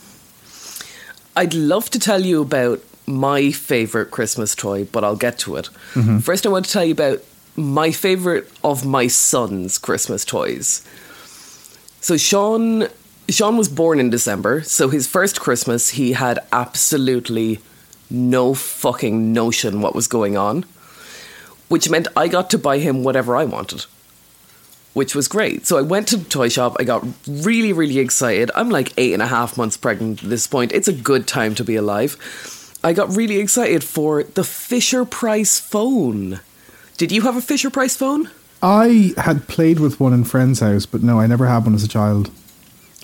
[1.35, 5.67] I'd love to tell you about my favorite Christmas toy, but I'll get to it.
[6.21, 7.19] First, I want to tell you about
[7.57, 10.81] my favorite of my son's Christmas toys.
[11.99, 12.87] So Sean
[13.27, 17.59] Sean was born in December, so his first Christmas he had absolutely
[18.09, 20.63] no fucking notion what was going on,
[21.67, 23.85] which meant I got to buy him whatever I wanted
[24.97, 25.67] which was great.
[25.67, 26.75] So I went to toy shop.
[26.79, 28.49] I got really, really excited.
[28.55, 30.71] I'm like eight and a half months pregnant at this point.
[30.71, 32.17] It's a good time to be alive.
[32.83, 36.39] I got really excited for the Fisher Price phone.
[36.97, 38.31] Did you have a Fisher Price phone?
[38.63, 41.83] I had played with one in friend's house, but no, I never had one as
[41.83, 42.31] a child.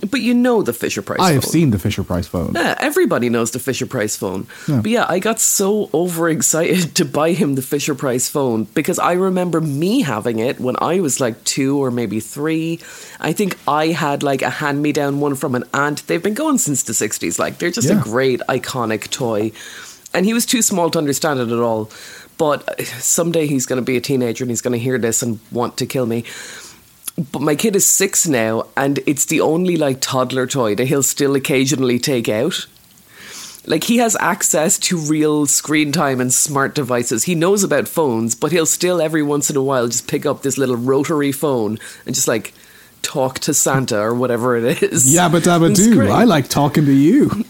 [0.09, 1.25] But you know the Fisher Price phone.
[1.25, 1.35] I phone.
[1.41, 2.53] have seen the Fisher Price phone.
[2.53, 4.47] Yeah, everybody knows the Fisher Price phone.
[4.67, 4.81] Yeah.
[4.81, 9.13] But yeah, I got so overexcited to buy him the Fisher Price phone because I
[9.13, 12.79] remember me having it when I was like two or maybe three.
[13.19, 16.05] I think I had like a hand me down one from an aunt.
[16.07, 17.39] They've been going since the 60s.
[17.39, 17.99] Like, they're just Yeah.
[17.99, 19.51] a great, iconic toy.
[20.13, 21.89] And he was too small to understand it at all.
[22.37, 25.21] But uh, someday he's going to be a teenager and he's going to hear this
[25.21, 26.23] and want to kill me
[27.31, 31.03] but my kid is six now and it's the only like toddler toy that he'll
[31.03, 32.65] still occasionally take out
[33.65, 38.33] like he has access to real screen time and smart devices he knows about phones
[38.35, 41.77] but he'll still every once in a while just pick up this little rotary phone
[42.05, 42.53] and just like
[43.03, 45.93] talk to santa or whatever it is Yabba dabba It's do.
[45.93, 46.09] great.
[46.09, 47.29] I like talking to you.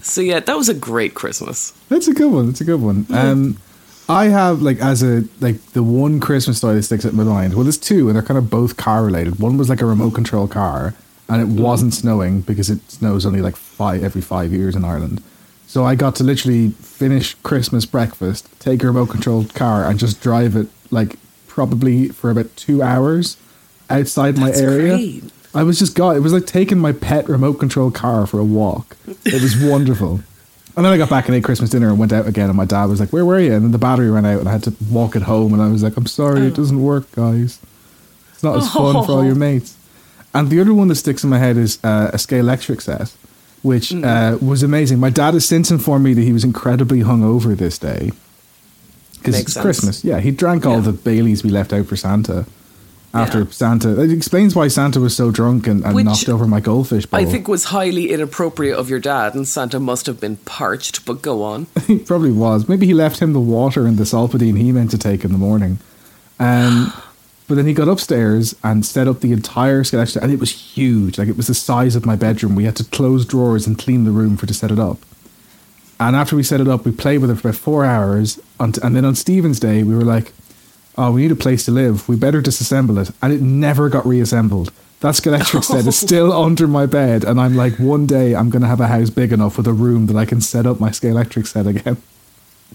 [0.00, 1.72] So yeah, that was a great Christmas.
[1.90, 2.46] That's a good one.
[2.46, 3.04] That's a good one.
[3.10, 3.58] Um,
[4.08, 7.54] I have like as a like the one Christmas story that sticks in my mind.
[7.54, 9.38] Well, there's two, and they're kind of both car related.
[9.38, 10.94] One was like a remote control car,
[11.28, 11.60] and it mm.
[11.60, 15.22] wasn't snowing because it snows only like five every five years in Ireland.
[15.66, 20.22] So I got to literally finish Christmas breakfast, take a remote controlled car, and just
[20.22, 21.16] drive it like
[21.46, 23.36] probably for about two hours
[23.90, 24.96] outside my area.
[24.96, 25.24] great.
[25.54, 28.44] I was just got it was like taking my pet remote control car for a
[28.44, 28.96] walk.
[29.26, 30.20] It was wonderful.
[30.78, 32.48] And then I got back and ate Christmas dinner and went out again.
[32.48, 34.48] And my dad was like, "Where were you?" And then the battery ran out, and
[34.48, 35.52] I had to walk it home.
[35.52, 37.58] And I was like, "I'm sorry, it doesn't work, guys.
[38.32, 39.74] It's not as fun for all your mates."
[40.32, 43.12] And the other one that sticks in my head is uh, a Scalextric set,
[43.62, 45.00] which uh, was amazing.
[45.00, 48.12] My dad has since informed me that he was incredibly hungover this day
[49.18, 49.62] because it's sense.
[49.64, 50.04] Christmas.
[50.04, 50.80] Yeah, he drank all Yeah.
[50.80, 52.46] the Baileys we left out for Santa.
[53.14, 53.46] After Yeah.
[53.50, 57.06] Santa, it explains why Santa was so drunk and, and Which knocked over my goldfish
[57.06, 57.18] bowl.
[57.18, 61.06] I think was highly inappropriate of your dad, and Santa must have been parched.
[61.06, 61.66] But go on.
[61.86, 62.68] he probably was.
[62.68, 65.38] Maybe he left him the water and the Solpadeine he meant to take in the
[65.38, 65.78] morning.
[66.38, 66.92] Um,
[67.48, 71.16] but then he got upstairs and set up the entire sketch, and it was huge.
[71.18, 72.54] Like it was the size of my bedroom.
[72.54, 74.98] We had to close drawers and clean the room for to set it up.
[76.00, 78.38] And after we set it up, we played with it for about four hours.
[78.60, 80.32] And then on Stephen's Day, we were like,
[80.98, 82.06] "Oh, we need a place to live.
[82.08, 84.70] We better disassemble it." And it never got reassembled.
[85.00, 88.62] That Scalextric set is still under my bed, and I'm like, one day I'm going
[88.62, 90.90] to have a house big enough with a room that I can set up my
[90.90, 91.98] Scalextric set again.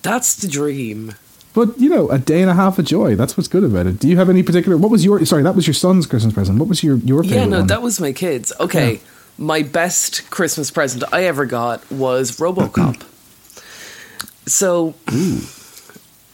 [0.01, 1.15] That's the dream.
[1.53, 3.15] But you know, a day and a half of joy.
[3.15, 3.99] That's what's good about it.
[3.99, 4.77] Do you have any particular?
[4.77, 5.23] What was your?
[5.25, 6.57] Sorry, that was your son's Christmas present.
[6.59, 7.67] What was your your favorite Yeah, no, one?
[7.67, 8.51] that was my kids.
[8.59, 8.99] Okay, Yeah.
[9.37, 13.03] my best Christmas present I ever got was RoboCop.
[14.47, 14.95] so,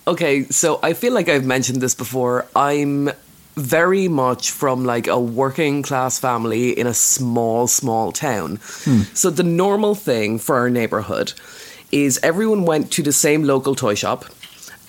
[0.10, 2.48] okay, so I feel like I've mentioned this before.
[2.56, 3.12] I'm
[3.56, 8.60] very much from like a working class family in a small, small town.
[8.84, 9.02] Hmm.
[9.13, 11.34] So the normal thing for our neighborhood
[11.91, 14.26] is everyone went to the same local toy shop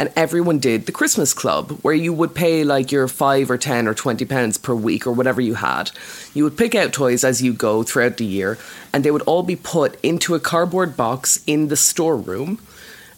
[0.00, 3.86] and everyone did the Christmas club where you would pay like your five or ten
[3.86, 5.90] or twenty pounds per week or whatever you had.
[6.32, 8.56] You would pick out toys as you go throughout the year,
[8.94, 12.60] and they would all be put into a cardboard box in the storeroom,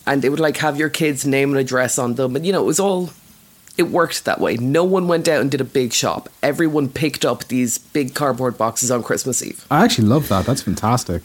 [0.07, 2.63] and they would like have your kid's name and address on them, and you know
[2.63, 3.11] it was all.
[3.79, 4.57] It worked that way.
[4.57, 6.29] No one went out and did a big shop.
[6.43, 9.67] Everyone picked up these big cardboard boxes on Christmas Eve.
[9.71, 10.45] I actually love that.
[10.45, 11.23] That's fantastic.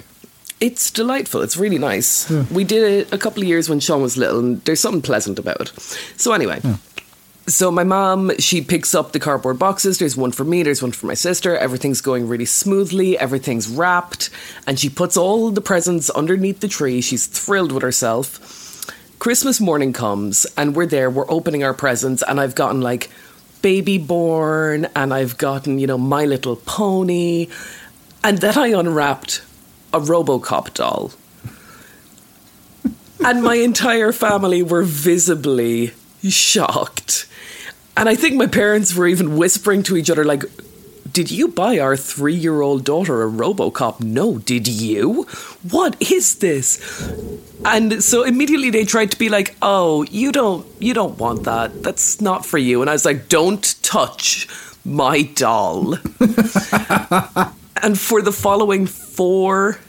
[0.62, 1.42] It's delightful.
[1.42, 2.30] It's really nice.
[2.50, 5.38] We did it a couple of years when Sean was little, and there's something pleasant
[5.38, 5.68] about it.
[6.16, 6.62] So, anyway.
[7.48, 10.00] So my mom, she picks up the cardboard boxes.
[10.00, 11.56] There's one for me, there's one for my sister.
[11.58, 14.30] Everything's going really smoothly, everything's wrapped,
[14.66, 17.00] and she puts all the presents underneath the tree.
[17.00, 18.57] She's thrilled with herself.
[19.28, 23.10] Christmas morning comes, and we're there, we're opening our presents, and I've gotten like
[23.62, 27.50] baby born, and I've gotten, you know, My Little Pony,
[28.24, 29.42] and then I unwrapped
[29.92, 31.12] a Robocop doll.
[33.26, 35.92] and my entire family were visibly
[36.24, 37.28] shocked.
[37.98, 40.46] And I think my parents were even whispering to each other, like,
[41.17, 43.99] did you buy our three year old daughter a Robocop?
[43.99, 45.23] No, did you?
[45.67, 46.77] What is this?
[47.65, 51.82] And so immediately they tried to be like, oh, you don't you don't want that.
[51.82, 52.82] That's not for you.
[52.82, 54.47] And I was like, don't touch
[54.86, 55.95] my doll.
[57.82, 59.80] and for the following four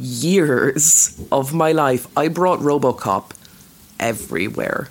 [0.00, 3.30] years of my life, I brought Robocop
[4.00, 4.88] everywhere.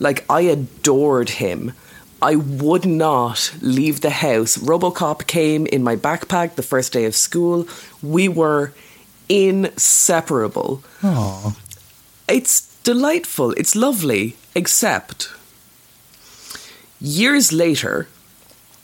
[0.00, 1.74] Like, I adored him.
[2.22, 4.56] I would not leave the house.
[4.56, 7.66] Robocop came in my backpack the first day of school.
[8.00, 8.72] We were
[9.28, 10.84] inseparable.
[11.02, 11.56] Aw.
[12.28, 13.50] It's delightful.
[13.52, 14.36] It's lovely.
[14.54, 15.30] Except,
[17.00, 18.06] years later,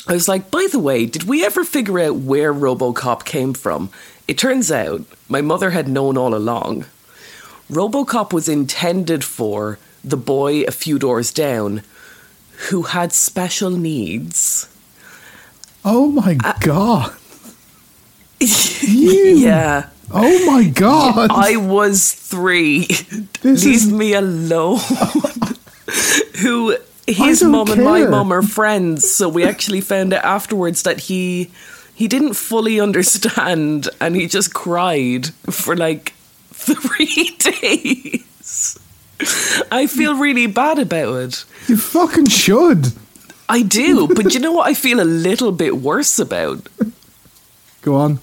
[0.08, 3.90] I was like, by the way, did we ever figure out where Robocop came from?
[4.26, 6.86] It turns out my mother had known all along.
[7.70, 11.82] Robocop was intended for the boy a few doors down
[12.68, 14.68] who had special needs.
[15.84, 17.14] Oh my uh, god.
[18.40, 19.88] yeah.
[20.10, 21.30] Oh my god.
[21.32, 22.86] I was three.
[23.42, 24.78] This Leave is- me alone.
[26.42, 31.00] Who his mum and my mum are friends, so we actually found out afterwards that
[31.00, 31.50] he
[31.94, 36.10] he didn't fully understand and he just cried for like
[36.52, 38.24] three days.
[39.70, 41.44] I feel really bad about it.
[41.68, 42.92] you fucking should.
[43.48, 46.68] I do, but you know what I feel a little bit worse about?
[47.82, 48.20] Go on.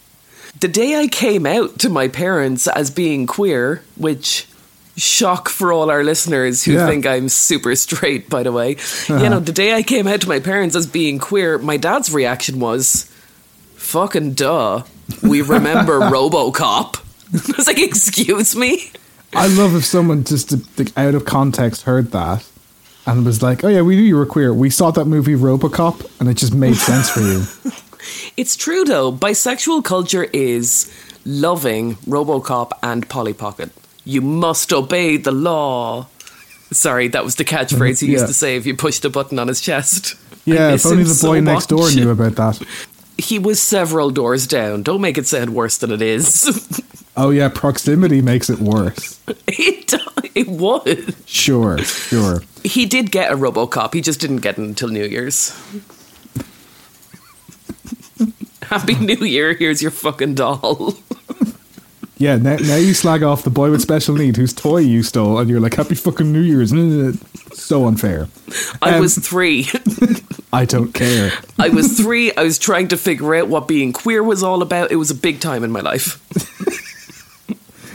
[0.59, 4.47] The day I came out to my parents as being queer, which
[4.95, 6.87] shock for all our listeners who Yeah.
[6.87, 8.77] think I'm super straight, by the way.
[9.09, 9.39] You know, uh-huh.
[9.39, 13.11] the day I came out to my parents as being queer, my dad's reaction was,
[13.75, 14.83] fucking duh.
[15.21, 17.01] We remember Robocop.
[17.33, 18.91] I was like, excuse me?
[19.35, 20.53] I love if someone just
[20.97, 22.47] out of context heard that
[23.05, 24.53] and was like, "Oh yeah, we knew you were queer.
[24.53, 27.43] We saw that movie RoboCop, and it just made sense for you."
[28.37, 29.11] It's true though.
[29.11, 30.91] Bisexual culture is
[31.25, 33.71] loving RoboCop and Polly Pocket.
[34.03, 36.07] You must obey the law.
[36.71, 39.47] Sorry, that was the catchphrase he used to say if you pushed a button on
[39.47, 40.15] his chest.
[40.45, 42.61] Yeah, if only the so boy next door knew about that.
[43.17, 44.83] He was several doors down.
[44.83, 46.83] Don't make it sound worse than it is.
[47.17, 49.19] Oh yeah, proximity makes it worse.
[49.47, 49.93] it,
[50.35, 51.15] it was.
[51.25, 52.41] Sure, sure.
[52.63, 53.93] He did get a RoboCop.
[53.93, 55.53] He just didn't get it until New Year's.
[58.63, 59.53] Happy New Year.
[59.53, 60.95] Here's your fucking doll.
[62.17, 65.37] Yeah, now, now you slag off the boy with special need whose toy you stole,
[65.37, 66.73] and you're like, "Happy fucking New Year's!"
[67.55, 68.27] So unfair.
[68.81, 69.69] I Um, was three.
[70.51, 71.31] I don't care.
[71.57, 72.35] I was three.
[72.35, 74.91] I was trying to figure out what being queer was all about.
[74.91, 76.19] It was a big time in my life.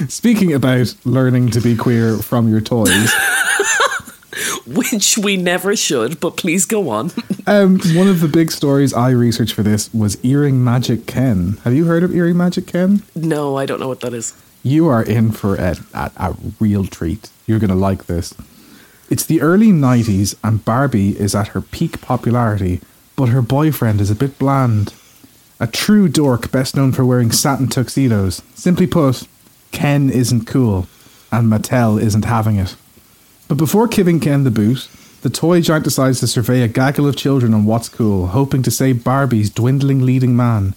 [0.09, 3.13] Speaking about learning to be queer from your toys,
[4.67, 7.11] Which we never should, but please go on.
[7.47, 11.59] um, one of the big stories I researched for this was Earring Magic Ken.
[11.65, 13.03] Have you heard of Earring Magic Ken?
[13.17, 14.33] No, I don't know what that is.
[14.63, 17.31] You are in for a, a, a real treat.
[17.47, 18.35] You're going to like this.
[19.09, 22.81] It's the early 90s, and Barbie is at her peak popularity,
[23.17, 24.95] but her boyfriend is a bit bland.
[25.59, 28.41] A true dork, best known for wearing satin tuxedos.
[28.55, 29.27] Simply put,
[29.73, 30.87] Ken isn't cool,
[31.31, 32.77] and Mattel isn't having it.
[33.49, 34.89] But before giving Ken the boot,
[35.23, 38.71] the toy giant decides to survey a gaggle of children on what's cool, hoping to
[38.71, 40.75] save Barbie's dwindling leading man.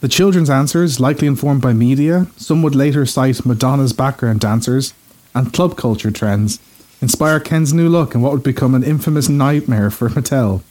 [0.00, 4.94] The children's answers, likely informed by media, some would later cite Madonna's background dancers,
[5.34, 6.60] and club culture trends,
[7.00, 10.62] inspire Ken's new look and what would become an infamous nightmare for Mattel.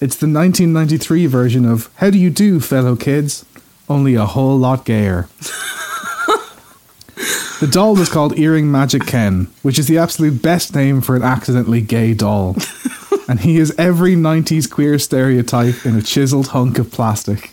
[0.00, 3.44] It's the 1993 version of How Do You Do, fellow kids?
[3.88, 5.28] Only a whole lot gayer.
[7.60, 11.22] the doll was called Earring Magic Ken, which is the absolute best name for an
[11.22, 12.56] accidentally gay doll.
[13.28, 17.52] and he is every 90s queer stereotype in a chiseled hunk of plastic.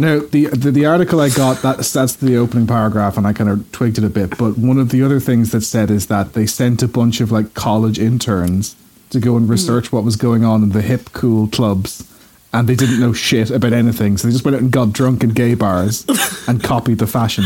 [0.00, 3.50] Now, the, the the article I got that that's the opening paragraph, and I kind
[3.50, 4.38] of twigged it a bit.
[4.38, 7.32] But one of the other things that said is that they sent a bunch of
[7.32, 8.76] like college interns
[9.10, 9.50] to go and hmm.
[9.50, 12.08] research what was going on in the hip cool clubs,
[12.52, 15.24] and they didn't know shit about anything, so they just went out and got drunk
[15.24, 16.06] in gay bars
[16.46, 17.44] and copied the fashion.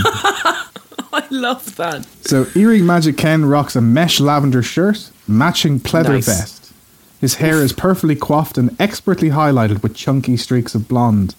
[1.40, 2.06] Love that.
[2.22, 6.26] So Earring Magic Ken rocks a mesh lavender shirt, matching pleather Nice.
[6.26, 6.72] vest.
[7.20, 11.34] His hair is perfectly coiffed and expertly highlighted with chunky streaks of blonde.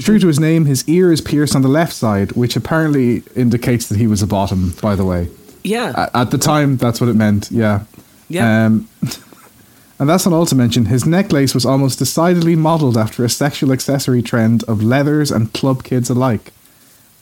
[0.00, 3.86] True to his name, his ear is pierced on the left side, which apparently indicates
[3.88, 5.28] that he was a bottom, by the way.
[5.62, 5.92] Yeah.
[5.96, 7.84] A- At the time, that's what it meant, yeah.
[8.28, 8.66] yeah.
[8.66, 8.88] Um,
[9.98, 13.72] and that's not all to mention, his necklace was almost decidedly modelled after a sexual
[13.72, 16.52] accessory trend of leathers and club kids alike.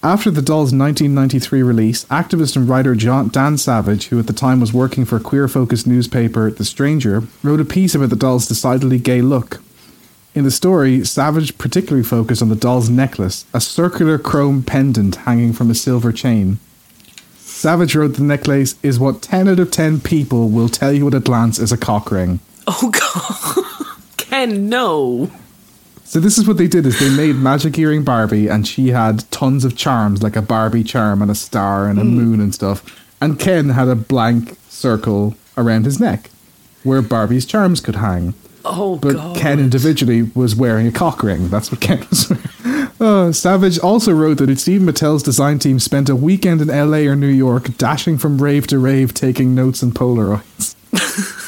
[0.04, 4.58] After the doll's 1993 release, activist and writer John, Dan Savage, who at the time
[4.58, 8.98] was working for queer focused newspaper The Stranger, wrote a piece about the doll's decidedly
[8.98, 9.62] gay look.
[10.34, 15.52] In the story, Savage particularly focused on the doll's necklace, a circular chrome pendant hanging
[15.52, 16.58] from a silver chain.
[17.36, 21.14] Savage wrote the necklace is what 10 out of 10 people will tell you at
[21.14, 22.40] a glance is a cock ring.
[22.66, 23.96] oh, God.
[24.16, 25.30] Ken, no.
[26.12, 29.24] So this is what they did is they made Magic Earring Barbie and she had
[29.30, 32.84] tons of charms like a Barbie charm and a star and a moon and stuff.
[33.22, 36.28] And Ken had a blank circle around his neck
[36.82, 38.34] where Barbie's charms could hang.
[38.62, 39.36] Oh, But God.
[39.38, 41.48] Ken individually was wearing a cock ring.
[41.48, 42.88] That's what Ken was wearing.
[43.00, 47.16] Uh, Savage also wrote that Steve Mattel's design team spent a weekend in LA or
[47.16, 50.76] New York dashing from rave to rave taking notes and Polaroids.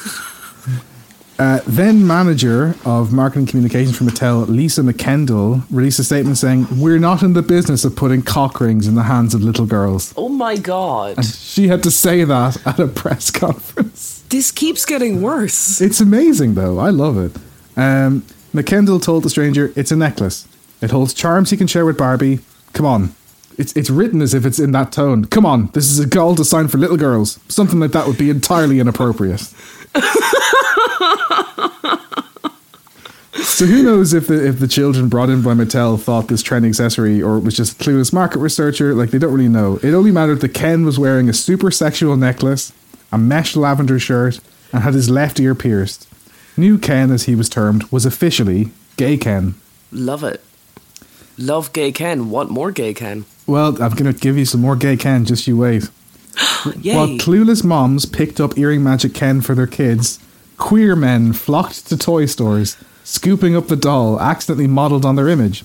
[1.37, 7.01] Uh, then manager of marketing communications for Mattel, Lisa McKendall, released a statement saying, We're
[7.01, 10.14] not in the business of putting cock rings in the hands of little girls.
[10.16, 11.25] oh, my God.
[11.25, 14.23] She had to say that at a press conference.
[14.29, 15.81] This keeps getting worse.
[15.81, 16.79] It's amazing, though.
[16.79, 17.37] I love it.
[17.77, 18.23] Um,
[18.55, 20.47] McKendall told the stranger, It's a necklace.
[20.81, 22.40] It holds charms he can share with Barbie.
[22.75, 23.14] Come on.
[23.57, 25.25] It's, it's written as if it's in that tone.
[25.27, 27.38] Come on, this is a goal designed for little girls.
[27.49, 29.52] Something like that would be entirely inappropriate.
[33.45, 36.69] So who knows if the if the children brought in by Mattel thought this trendy
[36.69, 38.95] accessory or it was just a clueless market researcher?
[38.95, 39.79] Like they don't really know.
[39.83, 42.73] It only mattered that Ken was wearing a super sexual necklace,
[43.13, 44.40] a mesh lavender shirt,
[44.73, 46.09] and had his left ear pierced.
[46.57, 49.55] New Ken, as he was termed, was officially gay Ken.
[49.92, 50.42] Love it.
[51.37, 52.31] Love gay Ken.
[52.31, 53.25] Want more gay Ken.
[53.47, 55.25] Well, I'm gonna give you some more gay Ken.
[55.25, 55.88] Just you wait.
[56.64, 60.18] While clueless moms picked up earring magic Ken for their kids,
[60.56, 65.64] queer men flocked to toy stores, scooping up the doll accidentally modelled on their image.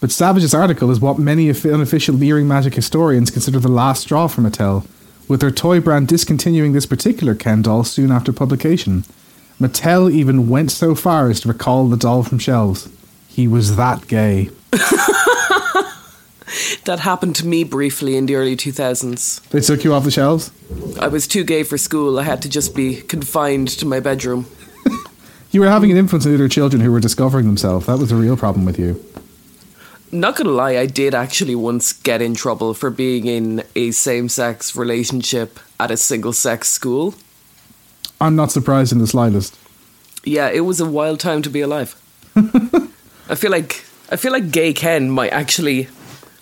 [0.00, 4.42] But Savage's article is what many unofficial earring magic historians consider the last straw for
[4.42, 4.86] Mattel,
[5.26, 9.04] with their toy brand discontinuing this particular Ken doll soon after publication.
[9.60, 12.88] Mattel even went so far as to recall the doll from shelves.
[13.26, 14.50] He was that gay.
[16.84, 19.48] That happened to me briefly in the early 2000s.
[19.48, 20.52] They took you off the shelves?
[21.00, 22.18] I was too gay for school.
[22.18, 24.46] I had to just be confined to my bedroom.
[25.52, 27.86] You were having an influence on other children who were discovering themselves.
[27.86, 29.02] That was a real problem with you.
[30.12, 34.28] Not gonna lie, I did actually once get in trouble for being in a same
[34.28, 37.14] sex relationship at a single sex school.
[38.20, 39.56] I'm not surprised in the slightest.
[40.24, 41.94] Yeah, it was a wild time to be alive.
[42.36, 45.88] I feel like I feel like gay Ken might actually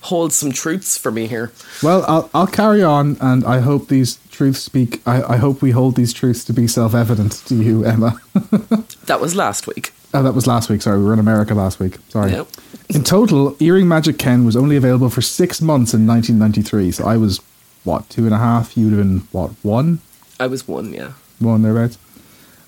[0.04, 1.50] hold some truths for me here.
[1.82, 5.00] Well, I'll, I'll carry on, and I hope these truths speak.
[5.06, 8.20] I, I hope we hold these truths to be self evident to you, Emma.
[9.06, 9.92] That was last week.
[10.14, 10.80] oh, that was last week.
[10.80, 11.98] Sorry, we were in America last week.
[12.08, 12.32] Sorry.
[12.32, 12.48] Yep.
[12.94, 16.90] In total, Earring Magic Ken was only available for six months in 1993.
[16.92, 17.42] So I was,
[17.84, 18.78] what, two and a half?
[18.78, 19.98] You'd have been, what, one?
[20.40, 21.12] I was one, yeah.
[21.38, 21.98] One thereabouts.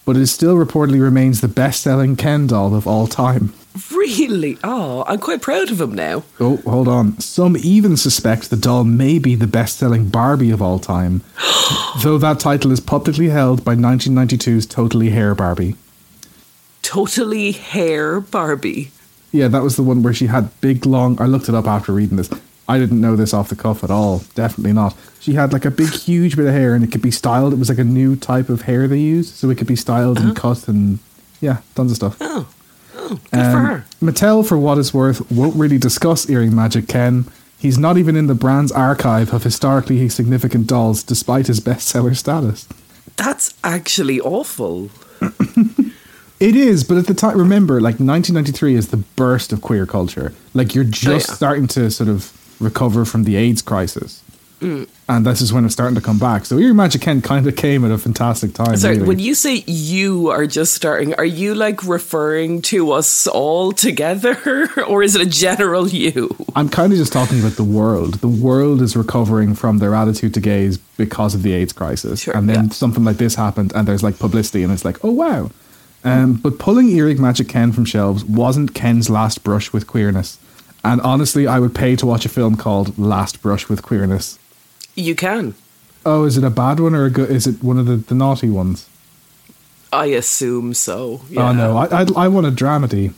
[0.04, 3.54] But it still reportedly remains the best selling Ken doll of all time.
[3.90, 4.58] Really?
[4.64, 6.24] Oh, I'm quite proud of him now.
[6.40, 7.18] Oh, hold on.
[7.20, 11.22] Some even suspect the doll may be the best selling Barbie of all time,
[12.02, 15.76] though that title is publicly held by 1992's Totally Hair Barbie.
[16.82, 18.92] Totally hair Barbie.
[19.32, 21.20] Yeah, that was the one where she had big, long.
[21.20, 22.30] I looked it up after reading this.
[22.68, 24.22] I didn't know this off the cuff at all.
[24.34, 24.96] Definitely not.
[25.20, 27.52] She had like a big, huge bit of hair, and it could be styled.
[27.52, 30.18] It was like a new type of hair they used, so it could be styled
[30.18, 30.34] and oh.
[30.34, 31.00] cut, and
[31.40, 32.16] yeah, tons of stuff.
[32.20, 32.48] Oh,
[33.06, 33.84] oh, good for Um, her.
[34.02, 37.24] Mattel, for what it's worth, won't really discuss Earring Magic Ken.
[37.58, 42.68] He's not even in the brand's archive of historically significant dolls, despite his bestseller status.
[43.16, 44.90] That's actually awful.
[46.38, 50.34] It is, but at the time, remember, like 1993 is the burst of queer culture.
[50.52, 51.34] Like you're just Oh, yeah.
[51.36, 52.30] starting to sort of
[52.60, 54.22] recover from the AIDS crisis.
[54.60, 54.86] Mm.
[55.08, 56.46] And this is when it's starting to come back.
[56.46, 58.76] So Earring Magic Ken kind of came at a fantastic time.
[58.76, 59.06] Sorry, really.
[59.06, 64.68] when you say you are just starting, are you like referring to us all together
[64.88, 66.34] or is it a general you?
[66.56, 68.14] I'm kind of just talking about the world.
[68.14, 72.22] The world is recovering from their attitude to gays because of the AIDS crisis.
[72.22, 72.70] Sure, and then yeah.
[72.70, 75.50] something like this happened, and there's like publicity, and it's like, oh wow.
[76.02, 80.38] Um, but pulling Earring Magic Ken from shelves wasn't Ken's last brush with queerness.
[80.84, 84.38] And honestly, I would pay to watch a film called Last Brush with Queerness.
[84.96, 85.54] You can.
[86.04, 87.30] Oh, is it a bad one or a good?
[87.30, 88.88] Is it one of the, the naughty ones?
[89.92, 91.20] I assume so.
[91.30, 91.48] Yeah.
[91.48, 93.12] Oh no, I, I I want a dramedy.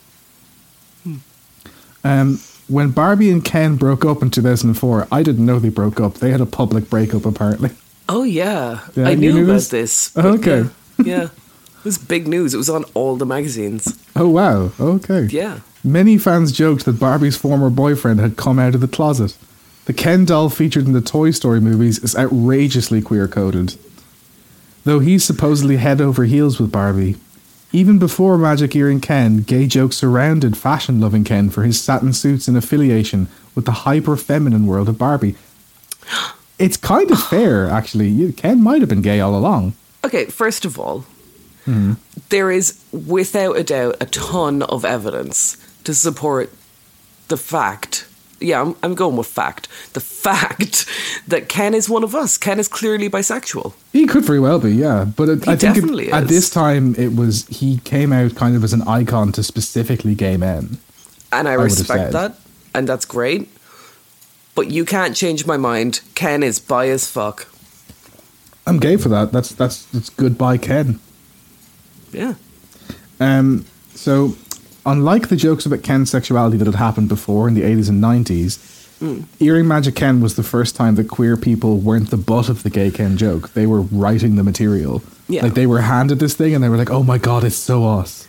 [2.04, 6.14] Um, when Barbie and Ken broke up in 2004, I didn't know they broke up.
[6.14, 7.70] They had a public breakup apparently.
[8.08, 9.68] Oh yeah, Yeah, I knew, knew about this?
[9.68, 10.12] this.
[10.16, 10.68] Oh, okay.
[10.98, 11.22] Yeah, yeah.
[11.24, 12.54] it was big news.
[12.54, 13.98] It was on all the magazines.
[14.16, 15.22] Oh wow, okay.
[15.24, 15.60] Yeah.
[15.84, 19.36] Many fans joked that Barbie's former boyfriend had come out of the closet.
[19.88, 23.76] The Ken doll featured in the Toy Story movies is outrageously queer coded.
[24.84, 27.16] Though he's supposedly head over heels with Barbie,
[27.72, 32.48] even before Magic Earring Ken, gay jokes surrounded fashion loving Ken for his satin suits
[32.48, 35.34] and affiliation with the hyper feminine world of Barbie.
[36.58, 38.32] It's kind of fair, actually.
[38.32, 39.74] Ken might have been gay all along.
[40.04, 41.04] Okay, first of all,
[41.66, 41.92] Mm-hmm.
[42.30, 46.50] there is without a doubt a ton of evidence to support
[47.28, 48.07] the fact.
[48.40, 49.66] Yeah, I'm, I'm going with fact.
[49.94, 50.86] The fact
[51.26, 52.38] that Ken is one of us.
[52.38, 53.72] Ken is clearly bisexual.
[53.92, 55.04] He could very well be, yeah.
[55.04, 58.62] But it, I think it- at this time it was he came out kind of
[58.62, 60.78] as an icon to specifically gay men.
[61.32, 62.38] And I, I respect that.
[62.74, 63.48] And that's great.
[64.54, 66.00] But you can't change my mind.
[66.14, 67.48] Ken is bi as fuck.
[68.66, 69.32] I'm gay for that.
[69.32, 71.00] That's that's that's goodbye Ken.
[72.12, 72.34] Yeah.
[73.20, 74.36] Um, so
[74.88, 78.58] unlike the jokes about Ken's sexuality that had happened before in the 80s and 90s,
[79.40, 82.70] Earring Magic Ken was the first time that queer people weren't the butt of the
[82.70, 83.52] gay Ken joke.
[83.52, 85.02] They were writing the material.
[85.28, 85.44] Yeah.
[85.44, 87.86] Like they were handed this thing and they were like, "Oh my god, it's so
[87.86, 88.26] us."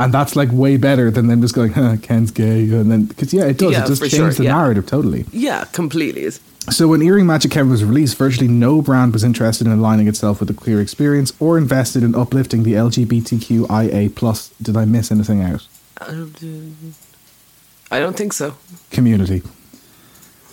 [0.00, 3.32] And that's like way better than them just going, huh, "Ken's gay," and then because
[3.32, 3.72] yeah, it does.
[3.72, 4.54] Yeah, it does change sure, the yeah.
[4.54, 5.24] narrative totally.
[5.30, 6.28] Yeah, completely.
[6.70, 10.40] So when Earring Magic Ken was released, virtually no brand was interested in aligning itself
[10.40, 14.48] with the queer experience or invested in uplifting the LGBTQIA plus.
[14.60, 15.66] Did I miss anything out?
[16.00, 18.54] I don't, think so.
[18.90, 19.42] Community.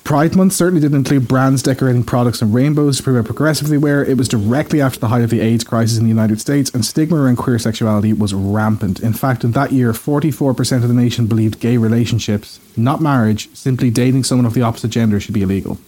[0.03, 4.05] Pride Month certainly didn't include brands decorating products in rainbows to promote progressively wear.
[4.05, 6.85] It was directly after the height of the AIDS crisis in the United States, and
[6.85, 8.99] stigma around queer sexuality was rampant.
[8.99, 13.89] In fact, in that year, 44% of the nation believed gay relationships, not marriage, simply
[13.89, 15.79] dating someone of the opposite gender should be illegal.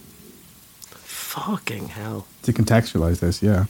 [0.90, 2.26] Fucking hell.
[2.42, 3.66] to contextualize this, yeah.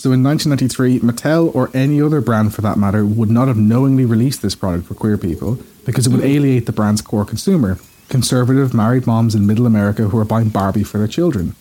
[0.00, 4.06] So in 1993, Mattel or any other brand for that matter would not have knowingly
[4.06, 7.78] released this product for queer people because it would alienate the brand's core consumer.
[8.08, 11.54] conservative married moms in middle America who are buying Barbie for their children.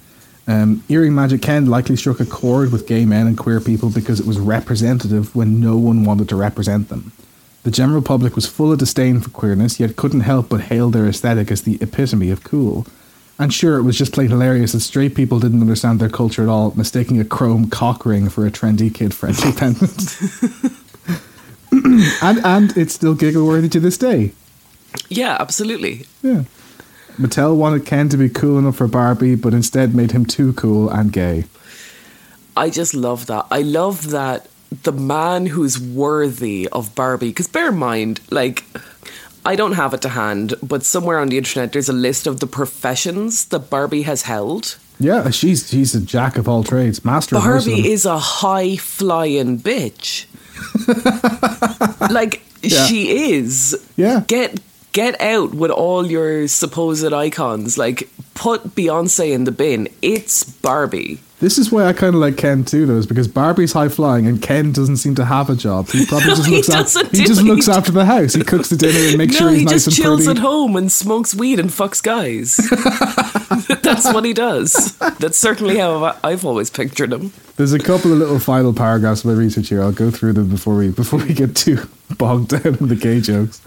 [0.48, 4.22] Um, Earring Magic Ken likely struck a chord with gay men and queer people because
[4.22, 7.12] it was representative when no one wanted to represent them.
[7.64, 11.08] The general public was full of disdain for queerness, yet couldn't help but hail their
[11.08, 12.88] aesthetic as the epitome of cool.
[13.40, 16.50] And sure, it was just plain hilarious that straight people didn't understand their culture at
[16.50, 20.18] all, mistaking a chrome cock ring for a trendy kid friendly pendant.
[22.22, 24.34] and and it's still giggle worthy to this day.
[25.08, 26.06] Yeah, absolutely.
[26.22, 26.44] Yeah.
[27.18, 30.90] Mattel wanted Ken to be cool enough for Barbie, but instead made him too cool
[30.90, 31.46] and gay.
[32.58, 33.46] I just love that.
[33.52, 34.48] I love that
[34.84, 38.64] the man who's worthy of Barbie, because bear in mind, like,
[39.46, 42.40] I don't have it to hand, but somewhere on the internet there's a list of
[42.40, 44.78] the professions that Barbie has held.
[45.00, 50.26] Yeah, she's she's a jack of all trades, master Barbie is a high flying bitch.
[52.12, 52.86] like Yeah.
[52.88, 53.88] she is.
[53.96, 54.24] Yeah.
[54.28, 54.60] Get
[54.92, 57.78] get out with all your supposed icons.
[57.78, 59.88] Like put Beyonce in the bin.
[60.02, 61.20] It's Barbie.
[61.40, 64.28] This is why I kind of like Ken too, though, is because Barbie's high flying
[64.28, 65.88] and Ken doesn't seem to have a job.
[65.90, 67.08] He probably just He looks after.
[67.16, 68.34] He just looks after the house.
[68.34, 70.76] He cooks the dinner and makes no, sure he's he nice just chills at home
[70.76, 72.58] and smokes weed and fucks guys.
[73.82, 74.98] That's what he does.
[75.20, 77.32] That's certainly how I've always pictured him.
[77.56, 79.82] There's a couple of little final paragraphs of my research here.
[79.82, 81.88] I'll go through them before we before we get too
[82.18, 83.62] bogged down in the gay jokes.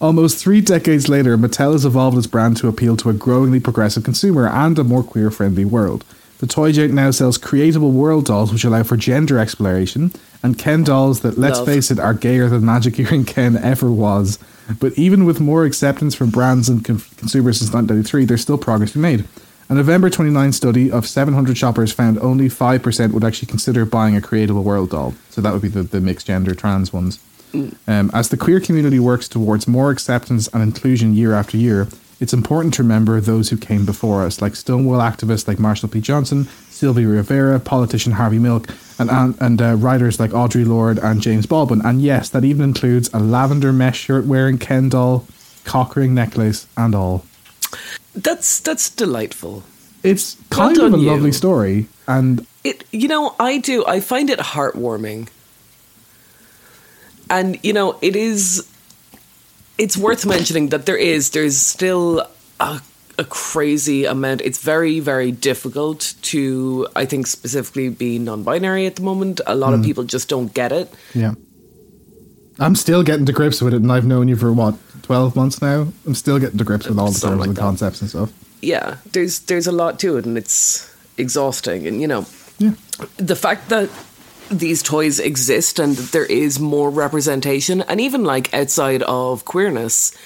[0.00, 4.02] Almost three decades later, Mattel has evolved its brand to appeal to a growingly progressive
[4.02, 6.04] consumer and a more queer friendly world.
[6.44, 10.84] The toy giant now sells creatable world dolls which allow for gender exploration, and Ken
[10.84, 11.66] dolls that, let's Love.
[11.66, 14.38] face it, are gayer than Magic Earring Ken ever was.
[14.78, 18.92] But even with more acceptance from brands and con- consumers since 1993, there's still progress
[18.92, 19.24] to be made.
[19.70, 24.20] A November 29 study of 700 shoppers found only 5% would actually consider buying a
[24.20, 25.14] creatable world doll.
[25.30, 27.20] So that would be the, the mixed gender trans ones.
[27.54, 31.88] Um, as the queer community works towards more acceptance and inclusion year after year,
[32.20, 36.00] it's important to remember those who came before us, like Stonewall activists like Marsha P.
[36.00, 41.20] Johnson, Sylvia Rivera, politician Harvey Milk, and and, and uh, writers like Audre Lorde and
[41.20, 41.82] James Baldwin.
[41.84, 45.26] And yes, that even includes a lavender mesh shirt wearing Ken doll,
[45.64, 47.24] cock ring necklace, and all.
[48.14, 49.64] That's that's delightful.
[50.02, 51.10] It's Well kind of a you.
[51.10, 53.84] lovely story, and It you know, I do.
[53.86, 55.28] I find it heartwarming.
[57.30, 58.68] And you know, it is
[59.78, 62.26] it's worth mentioning that there is there's still
[62.60, 62.80] a,
[63.18, 64.40] a crazy amount.
[64.42, 69.40] It's very very difficult to I think specifically be non-binary at the moment.
[69.46, 69.86] A lot of Hmm.
[69.86, 70.92] people just don't get it.
[71.14, 71.34] yeah.
[72.60, 75.60] I'm still getting to grips with it, and I've known you for what twelve months
[75.60, 75.88] now.
[76.06, 77.60] I'm still getting to grips with all the Something terms like and that.
[77.60, 78.30] concepts and stuff.
[78.62, 82.26] Yeah, there's there's a lot to it and it's exhausting and you know,
[82.58, 82.72] Yeah,
[83.16, 83.90] the fact that
[84.50, 90.16] these toys exist and that there is more representation and even like outside of queerness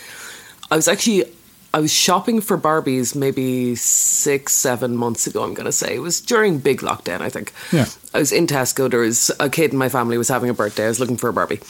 [0.70, 1.24] i was actually
[1.72, 6.20] i was shopping for barbies maybe six seven months ago i'm gonna say it was
[6.20, 7.86] during big lockdown i think Yeah.
[8.12, 10.86] i was in tesco there was a kid in my family was having a birthday
[10.86, 11.60] i was looking for a barbie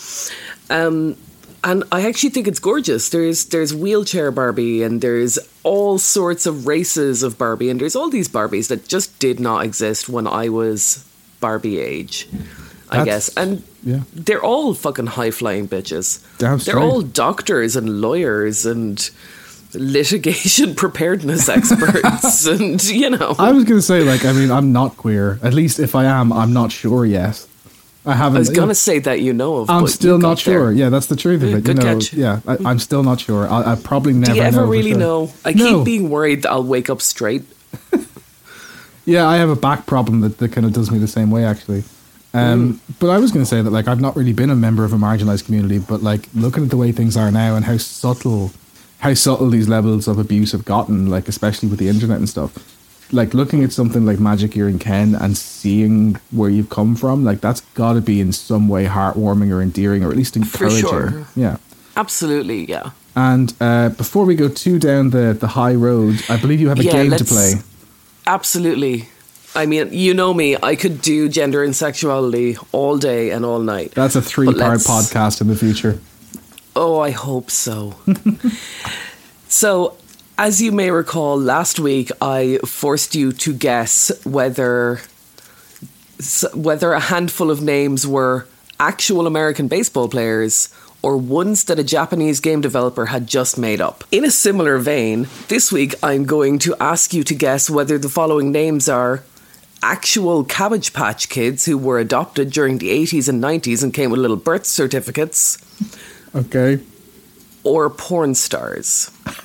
[0.70, 1.16] um
[1.64, 3.09] and I actually think it's gorgeous.
[3.09, 8.09] There's there's wheelchair Barbie and there's all sorts of races of Barbie and there's all
[8.09, 11.05] these Barbies that just did not exist when I was
[11.41, 12.28] Barbie age.
[12.91, 13.36] I That's- guess.
[13.36, 14.01] And yeah.
[14.14, 16.20] they're all fucking high flying bitches.
[16.39, 19.11] Damn they're all doctors and lawyers and
[19.74, 24.97] litigation preparedness experts and you know I was gonna say like I mean I'm not
[24.97, 25.39] queer.
[25.43, 27.47] At least if I am, I'm not sure yet.
[28.07, 28.36] I haven't.
[28.36, 30.55] I was gonna say that you know of I'm still not got there.
[30.61, 30.72] sure.
[30.72, 31.59] Yeah, that's the truth of Yeah, it.
[31.59, 32.12] You good know, catch.
[32.14, 32.64] yeah, I, mm.
[32.66, 33.47] I'm still not sure.
[33.47, 34.32] I, I probably never.
[34.32, 34.99] Do you ever know really sure.
[34.99, 35.32] know?
[35.45, 35.76] I No.
[35.78, 37.43] keep being worried that I'll wake up straight.
[39.09, 41.45] Yeah, I have a back problem that, that kind of does me the same way
[41.45, 41.83] actually.
[42.35, 42.79] Um, Mm.
[43.01, 44.93] But I was going to say that like I've not really been a member of
[44.93, 48.51] a marginalized community, but like looking at the way things are now and how subtle,
[48.99, 52.53] how subtle these levels of abuse have gotten, like especially with the internet and stuff.
[53.11, 57.41] Like looking at something like Magic Earring Ken and seeing where you've come from, like
[57.41, 60.81] that's got to be in some way heartwarming or endearing or at least encouraging.
[60.83, 61.27] sure.
[61.35, 61.57] Yeah.
[61.97, 62.91] Absolutely, yeah.
[63.17, 66.79] And uh, before we go too down the, the high road, I believe you have
[66.79, 67.55] a Yeah, game to play.
[68.29, 69.09] Absolutely.
[69.55, 70.55] I mean, you know me.
[70.62, 73.93] I could do gender and sexuality all day and all night.
[73.93, 75.99] That's a three part podcast in the future.
[76.76, 77.95] Oh, I hope so.
[79.49, 79.97] so,
[80.37, 85.01] as you may recall, last week I forced you to guess whether
[86.53, 88.47] whether a handful of names were
[88.79, 90.68] actual American baseball players
[91.03, 94.05] or ones that a Japanese game developer had just made up.
[94.11, 98.09] In a similar vein, this week I'm going to ask you to guess whether the
[98.09, 99.22] following names are
[99.82, 104.18] actual Cabbage Patch kids who were adopted during the 80s and 90s and came with
[104.20, 105.59] little birth certificates
[106.34, 106.80] Okay.
[107.62, 109.11] or porn stars.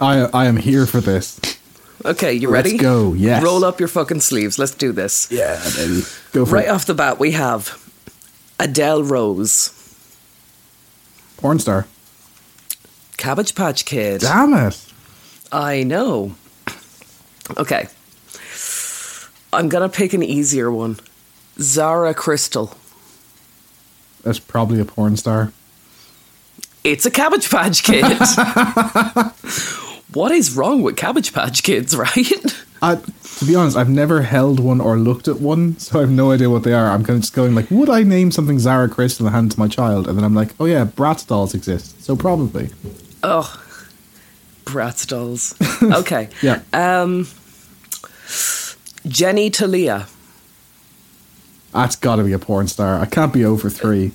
[0.00, 1.38] I I am here for this.
[2.04, 2.78] Okay, you Let's ready?
[2.78, 3.42] go, yes.
[3.42, 4.58] Roll up your fucking sleeves.
[4.58, 5.28] Let's do this.
[5.30, 6.02] Yeah, baby.
[6.32, 6.70] Go for Right it.
[6.70, 7.79] off the bat, we have
[8.60, 9.72] Adele Rose,
[11.38, 11.86] Porn star.
[13.16, 14.20] Cabbage Patch Kid.
[14.20, 14.92] Damn it.
[15.50, 16.34] I know.
[17.56, 17.88] Okay.
[19.52, 20.98] I'm gonna pick an easier one.
[21.58, 22.74] Zara Crystal.
[24.22, 25.52] That's probably a porn star.
[26.84, 28.04] It's a Cabbage Patch Kid.
[30.12, 32.62] what is wrong with Cabbage Patch Kids, right?
[32.82, 36.10] I, to be honest, I've never held one or looked at one, so I have
[36.10, 36.88] no idea what they are.
[36.90, 39.58] I'm kind of just going like, would I name something Zara Crystal and hand to
[39.58, 40.08] my child?
[40.08, 42.70] And then I'm like, oh yeah, Bratz dolls exist, so probably.
[43.22, 43.62] Oh,
[44.64, 45.54] Bratz dolls.
[45.82, 46.28] Okay.
[46.42, 46.60] Yeah.
[46.72, 47.26] Um,
[49.06, 50.06] Jenny Talia.
[51.72, 52.98] That's got to be a porn star.
[53.00, 54.12] I can't be over three.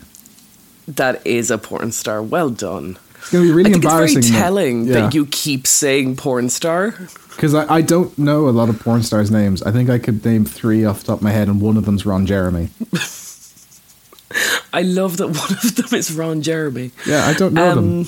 [0.88, 2.22] That is a porn star.
[2.22, 2.98] Well done.
[3.26, 4.94] It's gonna be really think it's very telling yeah.
[4.94, 6.92] that you keep saying porn star.
[7.32, 9.64] because I, I don't know a lot of porn stars' names.
[9.64, 11.86] I think I could name three off the top of my head, and one of
[11.86, 12.70] them's Ron Jeremy.
[14.74, 16.92] I love that one of them is Ron Jeremy.
[17.08, 18.00] Yeah, I don't know them.
[18.02, 18.08] Um,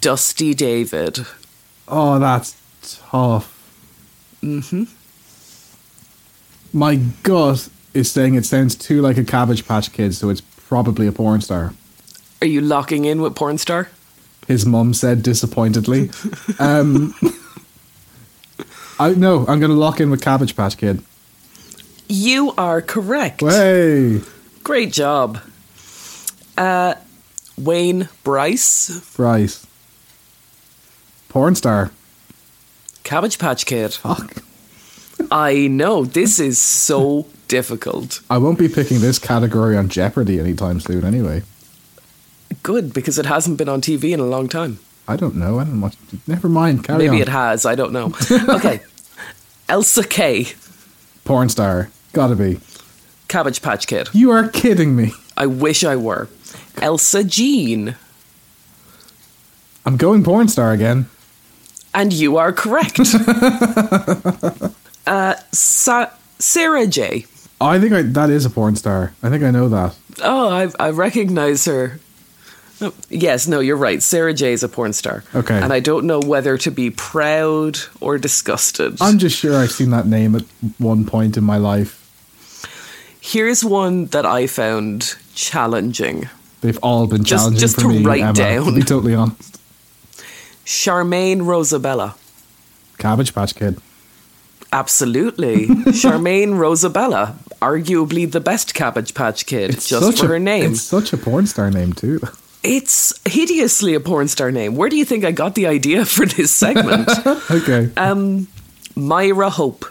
[0.00, 1.20] Dusty David.
[1.86, 3.54] Oh, that's tough.
[4.40, 4.82] hmm
[6.72, 11.06] My gut is saying it sounds too like a Cabbage Patch Kid, so it's probably
[11.06, 11.72] a porn star.
[12.40, 13.88] Are you locking in with porn star?
[14.46, 16.10] His mum said disappointedly.
[16.58, 17.14] um,
[18.98, 21.02] I no, I'm going to lock in with Cabbage Patch Kid.
[22.08, 23.42] You are correct.
[23.42, 24.22] Way,
[24.64, 25.40] Great job.
[26.56, 26.94] Uh,
[27.58, 29.66] Wayne Bryce, Bryce.
[31.28, 31.90] Porn star.
[33.04, 33.92] Cabbage Patch Kid.
[33.92, 34.42] Fuck.
[35.30, 38.20] I know this is so difficult.
[38.30, 41.04] I won't be picking this category on Jeopardy anytime soon.
[41.04, 41.42] Anyway,
[42.62, 44.78] Good because it hasn't been on TV in a long time.
[45.06, 45.58] I don't know.
[45.58, 45.96] I don't watch.
[46.26, 46.84] Never mind.
[46.84, 47.22] Carry Maybe on.
[47.22, 47.64] it has.
[47.66, 48.12] I don't know.
[48.56, 48.80] Okay.
[49.68, 50.46] Elsa K.
[51.24, 51.90] Porn star.
[52.12, 52.58] Gotta be.
[53.28, 54.08] Cabbage Patch Kid.
[54.12, 55.12] You are kidding me.
[55.36, 56.28] I wish I were.
[56.80, 57.94] Elsa Jean.
[59.84, 61.08] I'm going porn star again.
[61.94, 63.00] And you are correct.
[65.06, 67.26] uh, Sa- Sarah J.
[67.60, 69.12] I think I, that is a porn star.
[69.22, 69.96] I think I know that.
[70.22, 71.98] Oh, I, I recognize her.
[72.80, 74.00] Oh, yes, no, you're right.
[74.02, 75.24] Sarah J is a porn star.
[75.34, 75.58] Okay.
[75.58, 78.96] And I don't know whether to be proud or disgusted.
[79.00, 80.44] I'm just sure I've seen that name at
[80.78, 81.96] one point in my life.
[83.20, 86.28] Here's one that I found challenging
[86.60, 88.02] They've all been Just- challenging just for to me.
[88.02, 88.66] write Emma, down.
[88.66, 89.60] To be totally honest.
[90.64, 92.16] Charmaine Rosabella.
[92.98, 93.78] Cabbage Patch Kid.
[94.72, 95.66] Absolutely.
[95.94, 97.36] Charmaine Rosabella.
[97.62, 100.72] Arguably the best Cabbage Patch Kid, just such for a, her name.
[100.72, 102.20] It's such a porn star name too.
[102.68, 104.76] It's hideously a porn star name.
[104.76, 107.08] Where do you think I got the idea for this segment?
[107.50, 107.90] okay.
[107.96, 108.46] um,
[108.94, 109.84] Myra Hope.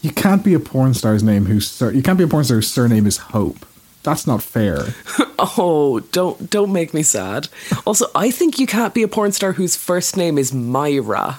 [0.00, 2.56] you can't be a porn star's name whose sur- you can't be a porn star
[2.56, 3.66] whose surname is Hope.
[4.02, 4.94] That's not fair.
[5.56, 7.48] Oh, don't don't make me sad.
[7.86, 11.38] Also, I think you can't be a porn star whose first name is Myra.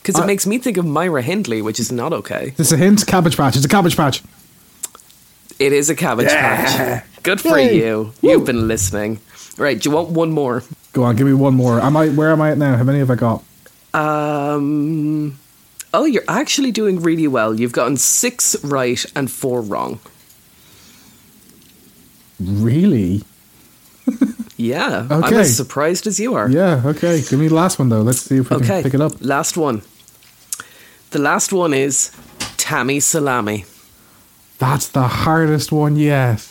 [0.00, 2.50] Because it I- makes me think of Myra Hindley, which is not okay.
[2.56, 3.04] This is a hint.
[3.04, 3.56] Cabbage Patch.
[3.56, 4.22] It's a Cabbage Patch.
[5.62, 7.04] It is a cabbage patch.
[7.22, 7.76] Good for Yay.
[7.76, 8.12] you.
[8.20, 9.20] You've been listening.
[9.56, 10.64] Right, do you want one more?
[10.92, 11.80] Go on, give me one more.
[11.80, 12.08] Am I?
[12.08, 12.76] Where am I at now?
[12.76, 13.42] How many have I got?
[13.94, 15.38] Um
[15.94, 17.54] Oh, you're actually doing really well.
[17.60, 20.00] You've gotten six right and four wrong.
[22.40, 23.22] Really?
[24.56, 25.06] Yeah.
[25.10, 25.40] I'm Okay.
[25.40, 26.48] as surprised as you are.
[26.48, 26.82] Yeah.
[26.84, 27.22] Okay.
[27.28, 28.02] Give me the last one though.
[28.02, 28.66] Let's see if we Okay.
[28.66, 29.12] can pick it up.
[29.20, 29.82] Last one.
[31.10, 32.10] The last one is
[32.56, 33.64] Tammy Salami.
[34.62, 36.46] That's the hardest one yet.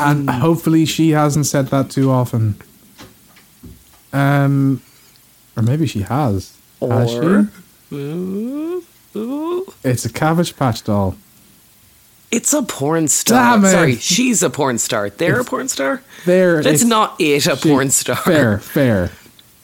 [0.00, 2.56] And hopefully she hasn't said that too often.
[4.12, 4.82] Um,
[5.56, 6.56] or maybe she has.
[6.80, 7.46] Has she?
[9.84, 11.14] It's a Cabbage Patch doll.
[12.32, 13.58] It's a porn star.
[13.58, 13.70] Damn it.
[13.70, 15.08] Sorry, she's a porn star.
[15.08, 16.02] They're a porn star?
[16.26, 16.56] There.
[16.64, 18.16] That's it's- not it, a she- porn star.
[18.16, 19.10] Fair, fair.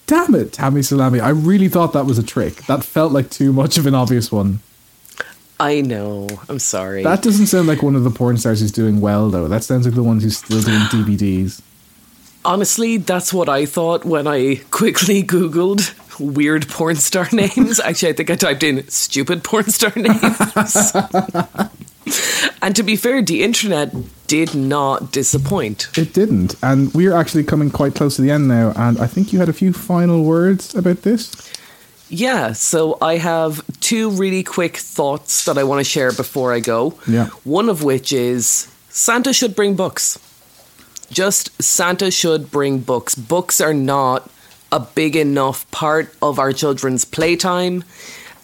[0.06, 1.18] Damn it, Tammy Salami.
[1.18, 2.64] I really thought that was a trick.
[2.66, 4.60] That felt like too much of an obvious one.
[5.60, 6.28] I know.
[6.48, 7.02] I'm sorry.
[7.02, 9.48] That doesn't sound like one of the porn stars who's doing well, though.
[9.48, 11.60] That sounds like the ones who's still doing DVDs.
[12.44, 17.80] Honestly, that's what I thought when I quickly Googled weird porn star names.
[17.80, 20.92] Actually, I think I typed in stupid porn star names.
[22.62, 23.94] and to be fair, the internet
[24.26, 25.88] did not disappoint.
[25.96, 26.54] It didn't.
[26.62, 28.72] And we're actually coming quite close to the end now.
[28.76, 31.32] And I think you had a few final words about this.
[32.10, 36.60] Yeah, so I have two really quick thoughts that I want to share before I
[36.60, 36.98] go.
[37.06, 37.26] Yeah.
[37.44, 40.18] One of which is Santa should bring books.
[41.10, 43.14] Just Santa should bring books.
[43.14, 44.30] Books are not
[44.70, 47.84] a big enough part of our children's playtime.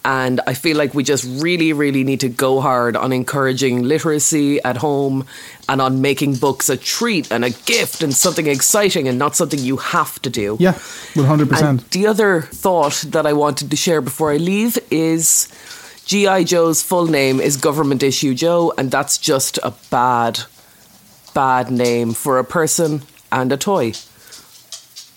[0.05, 4.61] And I feel like we just really, really need to go hard on encouraging literacy
[4.61, 5.25] at home
[5.67, 9.59] and on making books a treat and a gift and something exciting and not something
[9.59, 10.57] you have to do.
[10.59, 10.73] Yeah,
[11.15, 11.59] 100%.
[11.59, 15.47] And the other thought that I wanted to share before I leave is
[16.05, 16.43] G.I.
[16.43, 20.41] Joe's full name is Government Issue Joe, and that's just a bad,
[21.33, 23.01] bad name for a person
[23.31, 23.93] and a toy.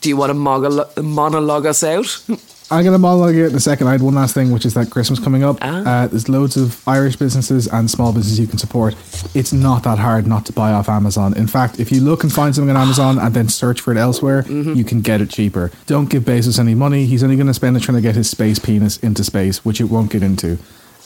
[0.00, 2.24] Do you want to monologue us out?
[2.70, 3.86] I'm going to monologue it in a second.
[3.86, 5.56] I had one last thing, which is that Christmas coming up.
[5.62, 6.02] Ah.
[6.02, 8.94] Uh, there's loads of Irish businesses and small businesses you can support.
[9.34, 11.34] It's not that hard not to buy off Amazon.
[11.36, 13.96] In fact, if you look and find something on Amazon and then search for it
[13.96, 14.74] elsewhere, mm-hmm.
[14.74, 15.70] you can get it cheaper.
[15.86, 17.06] Don't give Bezos any money.
[17.06, 19.80] He's only going to spend it trying to get his space penis into space, which
[19.80, 20.58] it won't get into.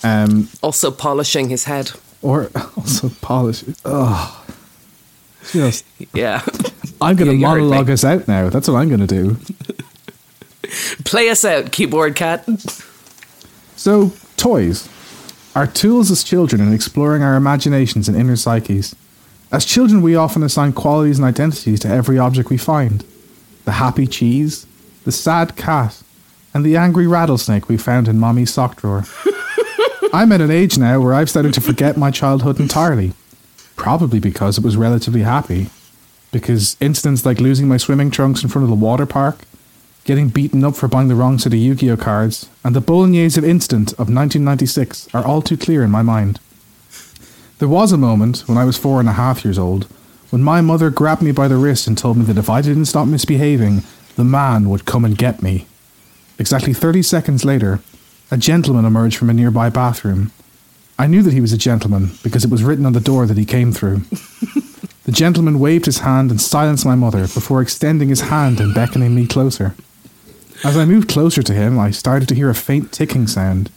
[0.02, 1.92] Um, also polishing his head.
[2.22, 3.64] Or also polish.
[3.84, 4.44] Oh,
[5.52, 6.42] just yeah.
[7.00, 8.48] I'm going to yeah, monologue us out now.
[8.48, 9.36] That's what I'm going to do.
[11.04, 12.48] Play us out, keyboard cat.
[13.76, 14.88] So, toys
[15.54, 18.94] are tools as children in exploring our imaginations and inner psyches.
[19.50, 23.04] As children, we often assign qualities and identities to every object we find
[23.64, 24.66] the happy cheese,
[25.04, 26.02] the sad cat,
[26.52, 29.04] and the angry rattlesnake we found in mommy's sock drawer.
[30.12, 33.12] I'm at an age now where I've started to forget my childhood entirely.
[33.76, 35.70] Probably because it was relatively happy.
[36.32, 39.44] Because incidents like losing my swimming trunks in front of the water park,
[40.04, 42.80] getting beaten up for buying the wrong set of Yu Gi Oh cards, and the
[42.80, 46.40] Bolognese instant of 1996 are all too clear in my mind.
[47.58, 49.86] There was a moment when I was four and a half years old
[50.30, 52.86] when my mother grabbed me by the wrist and told me that if I didn't
[52.86, 53.82] stop misbehaving,
[54.16, 55.66] the man would come and get me.
[56.38, 57.80] Exactly 30 seconds later,
[58.30, 60.32] a gentleman emerged from a nearby bathroom.
[60.98, 63.36] I knew that he was a gentleman because it was written on the door that
[63.36, 63.98] he came through.
[65.04, 69.14] the gentleman waved his hand and silenced my mother before extending his hand and beckoning
[69.14, 69.74] me closer.
[70.64, 73.68] As I moved closer to him, I started to hear a faint ticking sound.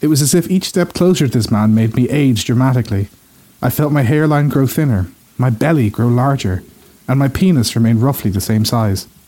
[0.00, 3.08] It was as if each step closer to this man made me age dramatically.
[3.62, 5.06] I felt my hairline grow thinner,
[5.38, 6.64] my belly grow larger,
[7.06, 9.06] and my penis remain roughly the same size.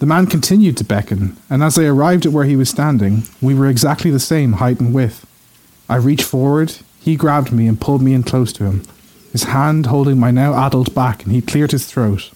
[0.00, 3.54] the man continued to beckon, and as I arrived at where he was standing, we
[3.54, 5.24] were exactly the same height and width.
[5.88, 8.82] I reached forward, he grabbed me and pulled me in close to him,
[9.30, 12.32] his hand holding my now adult back, and he cleared his throat.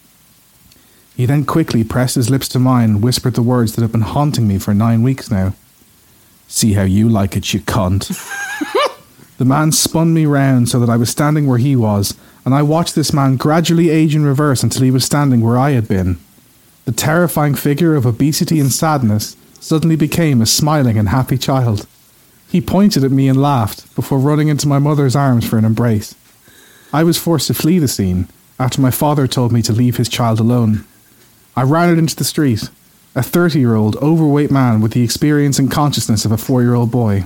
[1.19, 4.03] He then quickly pressed his lips to mine and whispered the words that have been
[4.03, 5.53] haunting me for nine weeks now.
[6.47, 8.07] See how you like it, you cunt.
[9.37, 12.63] the man spun me round so that I was standing where he was, and I
[12.63, 16.21] watched this man gradually age in reverse until he was standing where I had been.
[16.85, 21.89] The terrifying figure of obesity and sadness suddenly became a smiling and happy child.
[22.49, 26.15] He pointed at me and laughed before running into my mother's arms for an embrace.
[26.93, 28.29] I was forced to flee the scene
[28.61, 30.85] after my father told me to leave his child alone.
[31.59, 32.71] I ran out into the street,
[33.17, 36.75] a 30 year old overweight man with the experience and consciousness of a four year
[36.75, 37.25] old boy.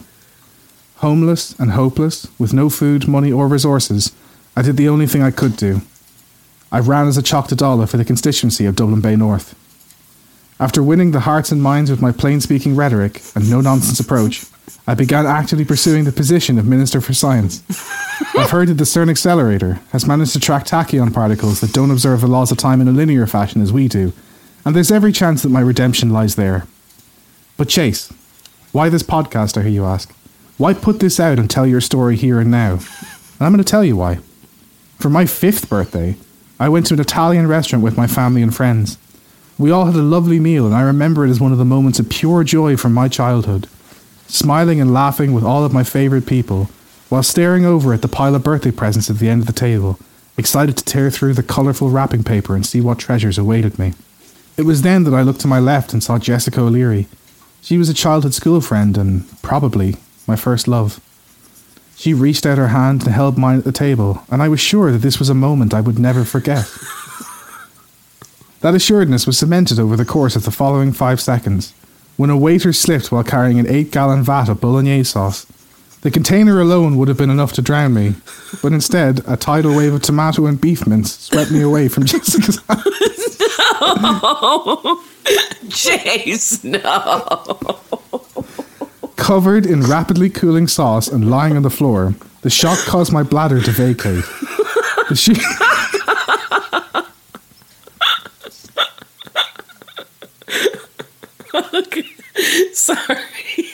[1.05, 4.11] Homeless and hopeless, with no food, money, or resources,
[4.57, 5.83] I did the only thing I could do.
[6.70, 9.55] I ran as a Teachta for the constituency of Dublin Bay North.
[10.59, 14.47] After winning the hearts and minds with my plain speaking rhetoric and no nonsense approach,
[14.87, 17.63] I began actively pursuing the position of Minister for Science.
[18.37, 22.21] I've heard that the CERN accelerator has managed to track tachyon particles that don't observe
[22.21, 24.13] the laws of time in a linear fashion as we do,
[24.65, 26.67] and there's every chance that my redemption lies there.
[27.57, 28.13] But Chase,
[28.73, 30.15] why this podcast, I hear you ask?
[30.59, 32.75] Why put this out and tell your story here and now?
[32.75, 34.21] And I'm going to tell you why.
[34.99, 36.17] For my fifth birthday,
[36.61, 38.99] I went to an Italian restaurant with my family and friends.
[39.59, 41.99] We all had a lovely meal, and I remember it as one of the moments
[41.99, 43.69] of pure joy from my childhood.
[44.33, 46.70] Smiling and laughing with all of my favourite people,
[47.11, 49.99] while staring over at the pile of birthday presents at the end of the table,
[50.39, 53.93] excited to tear through the colourful wrapping paper and see what treasures awaited me.
[54.57, 57.09] It was then that I looked to my left and saw Jessica O'Leary.
[57.61, 60.99] She was a childhood school friend and, probably, my first love.
[61.95, 64.91] She reached out her hand and held mine at the table, and I was sure
[64.93, 66.64] that this was a moment I would never forget.
[68.62, 71.74] that assuredness was cemented over the course of the following five seconds,
[72.17, 75.47] when a waiter slipped while carrying an eight gallon vat of bolognese sauce.
[76.03, 78.15] The container alone would have been enough to drown me,
[78.61, 82.61] but instead, a tidal wave of tomato and beef mince swept me away from Jessica's
[82.69, 82.85] house.
[83.81, 85.01] no!
[85.71, 86.81] Chase, no!
[89.17, 93.61] Covered in rapidly cooling sauce and lying on the floor, the shock caused my bladder
[93.61, 94.25] to vacate.
[95.09, 95.35] The she-
[102.83, 103.16] Sorry.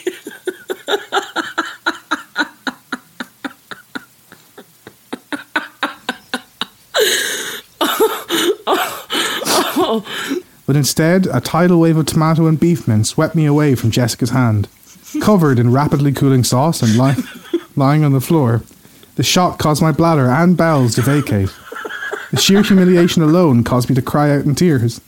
[10.67, 14.29] But instead, a tidal wave of tomato and beef mince swept me away from Jessica's
[14.29, 14.67] hand.
[15.19, 16.95] Covered in rapidly cooling sauce and
[17.75, 18.61] lying on the floor,
[19.15, 21.49] the shock caused my bladder and bowels to vacate.
[22.29, 25.01] The sheer humiliation alone caused me to cry out in tears.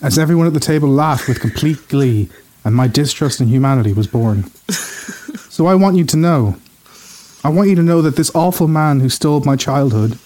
[0.00, 2.30] As everyone at the table laughed with complete glee,
[2.64, 4.50] and my distrust in humanity was born.
[5.54, 6.56] So I want you to know.
[7.44, 10.18] I want you to know that this awful man who stole my childhood,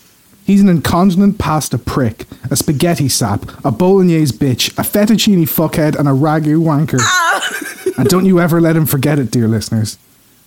[0.46, 6.08] he's an incontinent pasta prick, a spaghetti sap, a bolognese bitch, a fettuccine fuckhead, and
[6.08, 7.00] a ragu wanker.
[7.02, 7.92] Ah!
[7.98, 9.98] and don't you ever let him forget it, dear listeners.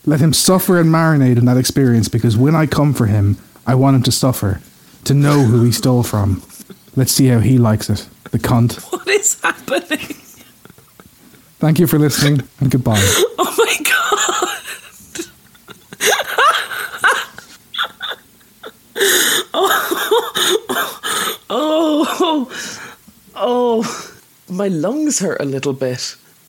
[0.03, 3.37] Let him suffer and marinate in that experience because when I come for him,
[3.67, 4.61] I want him to suffer,
[5.03, 6.41] to know who he stole from.
[6.95, 8.81] Let's see how he likes it, the cunt.
[8.91, 10.20] What is happening?
[11.61, 12.97] Thank you for listening, and goodbye.
[13.43, 15.25] Oh my god.
[19.53, 22.91] Oh, oh, oh,
[23.35, 24.13] oh,
[24.49, 26.15] my lungs hurt a little bit.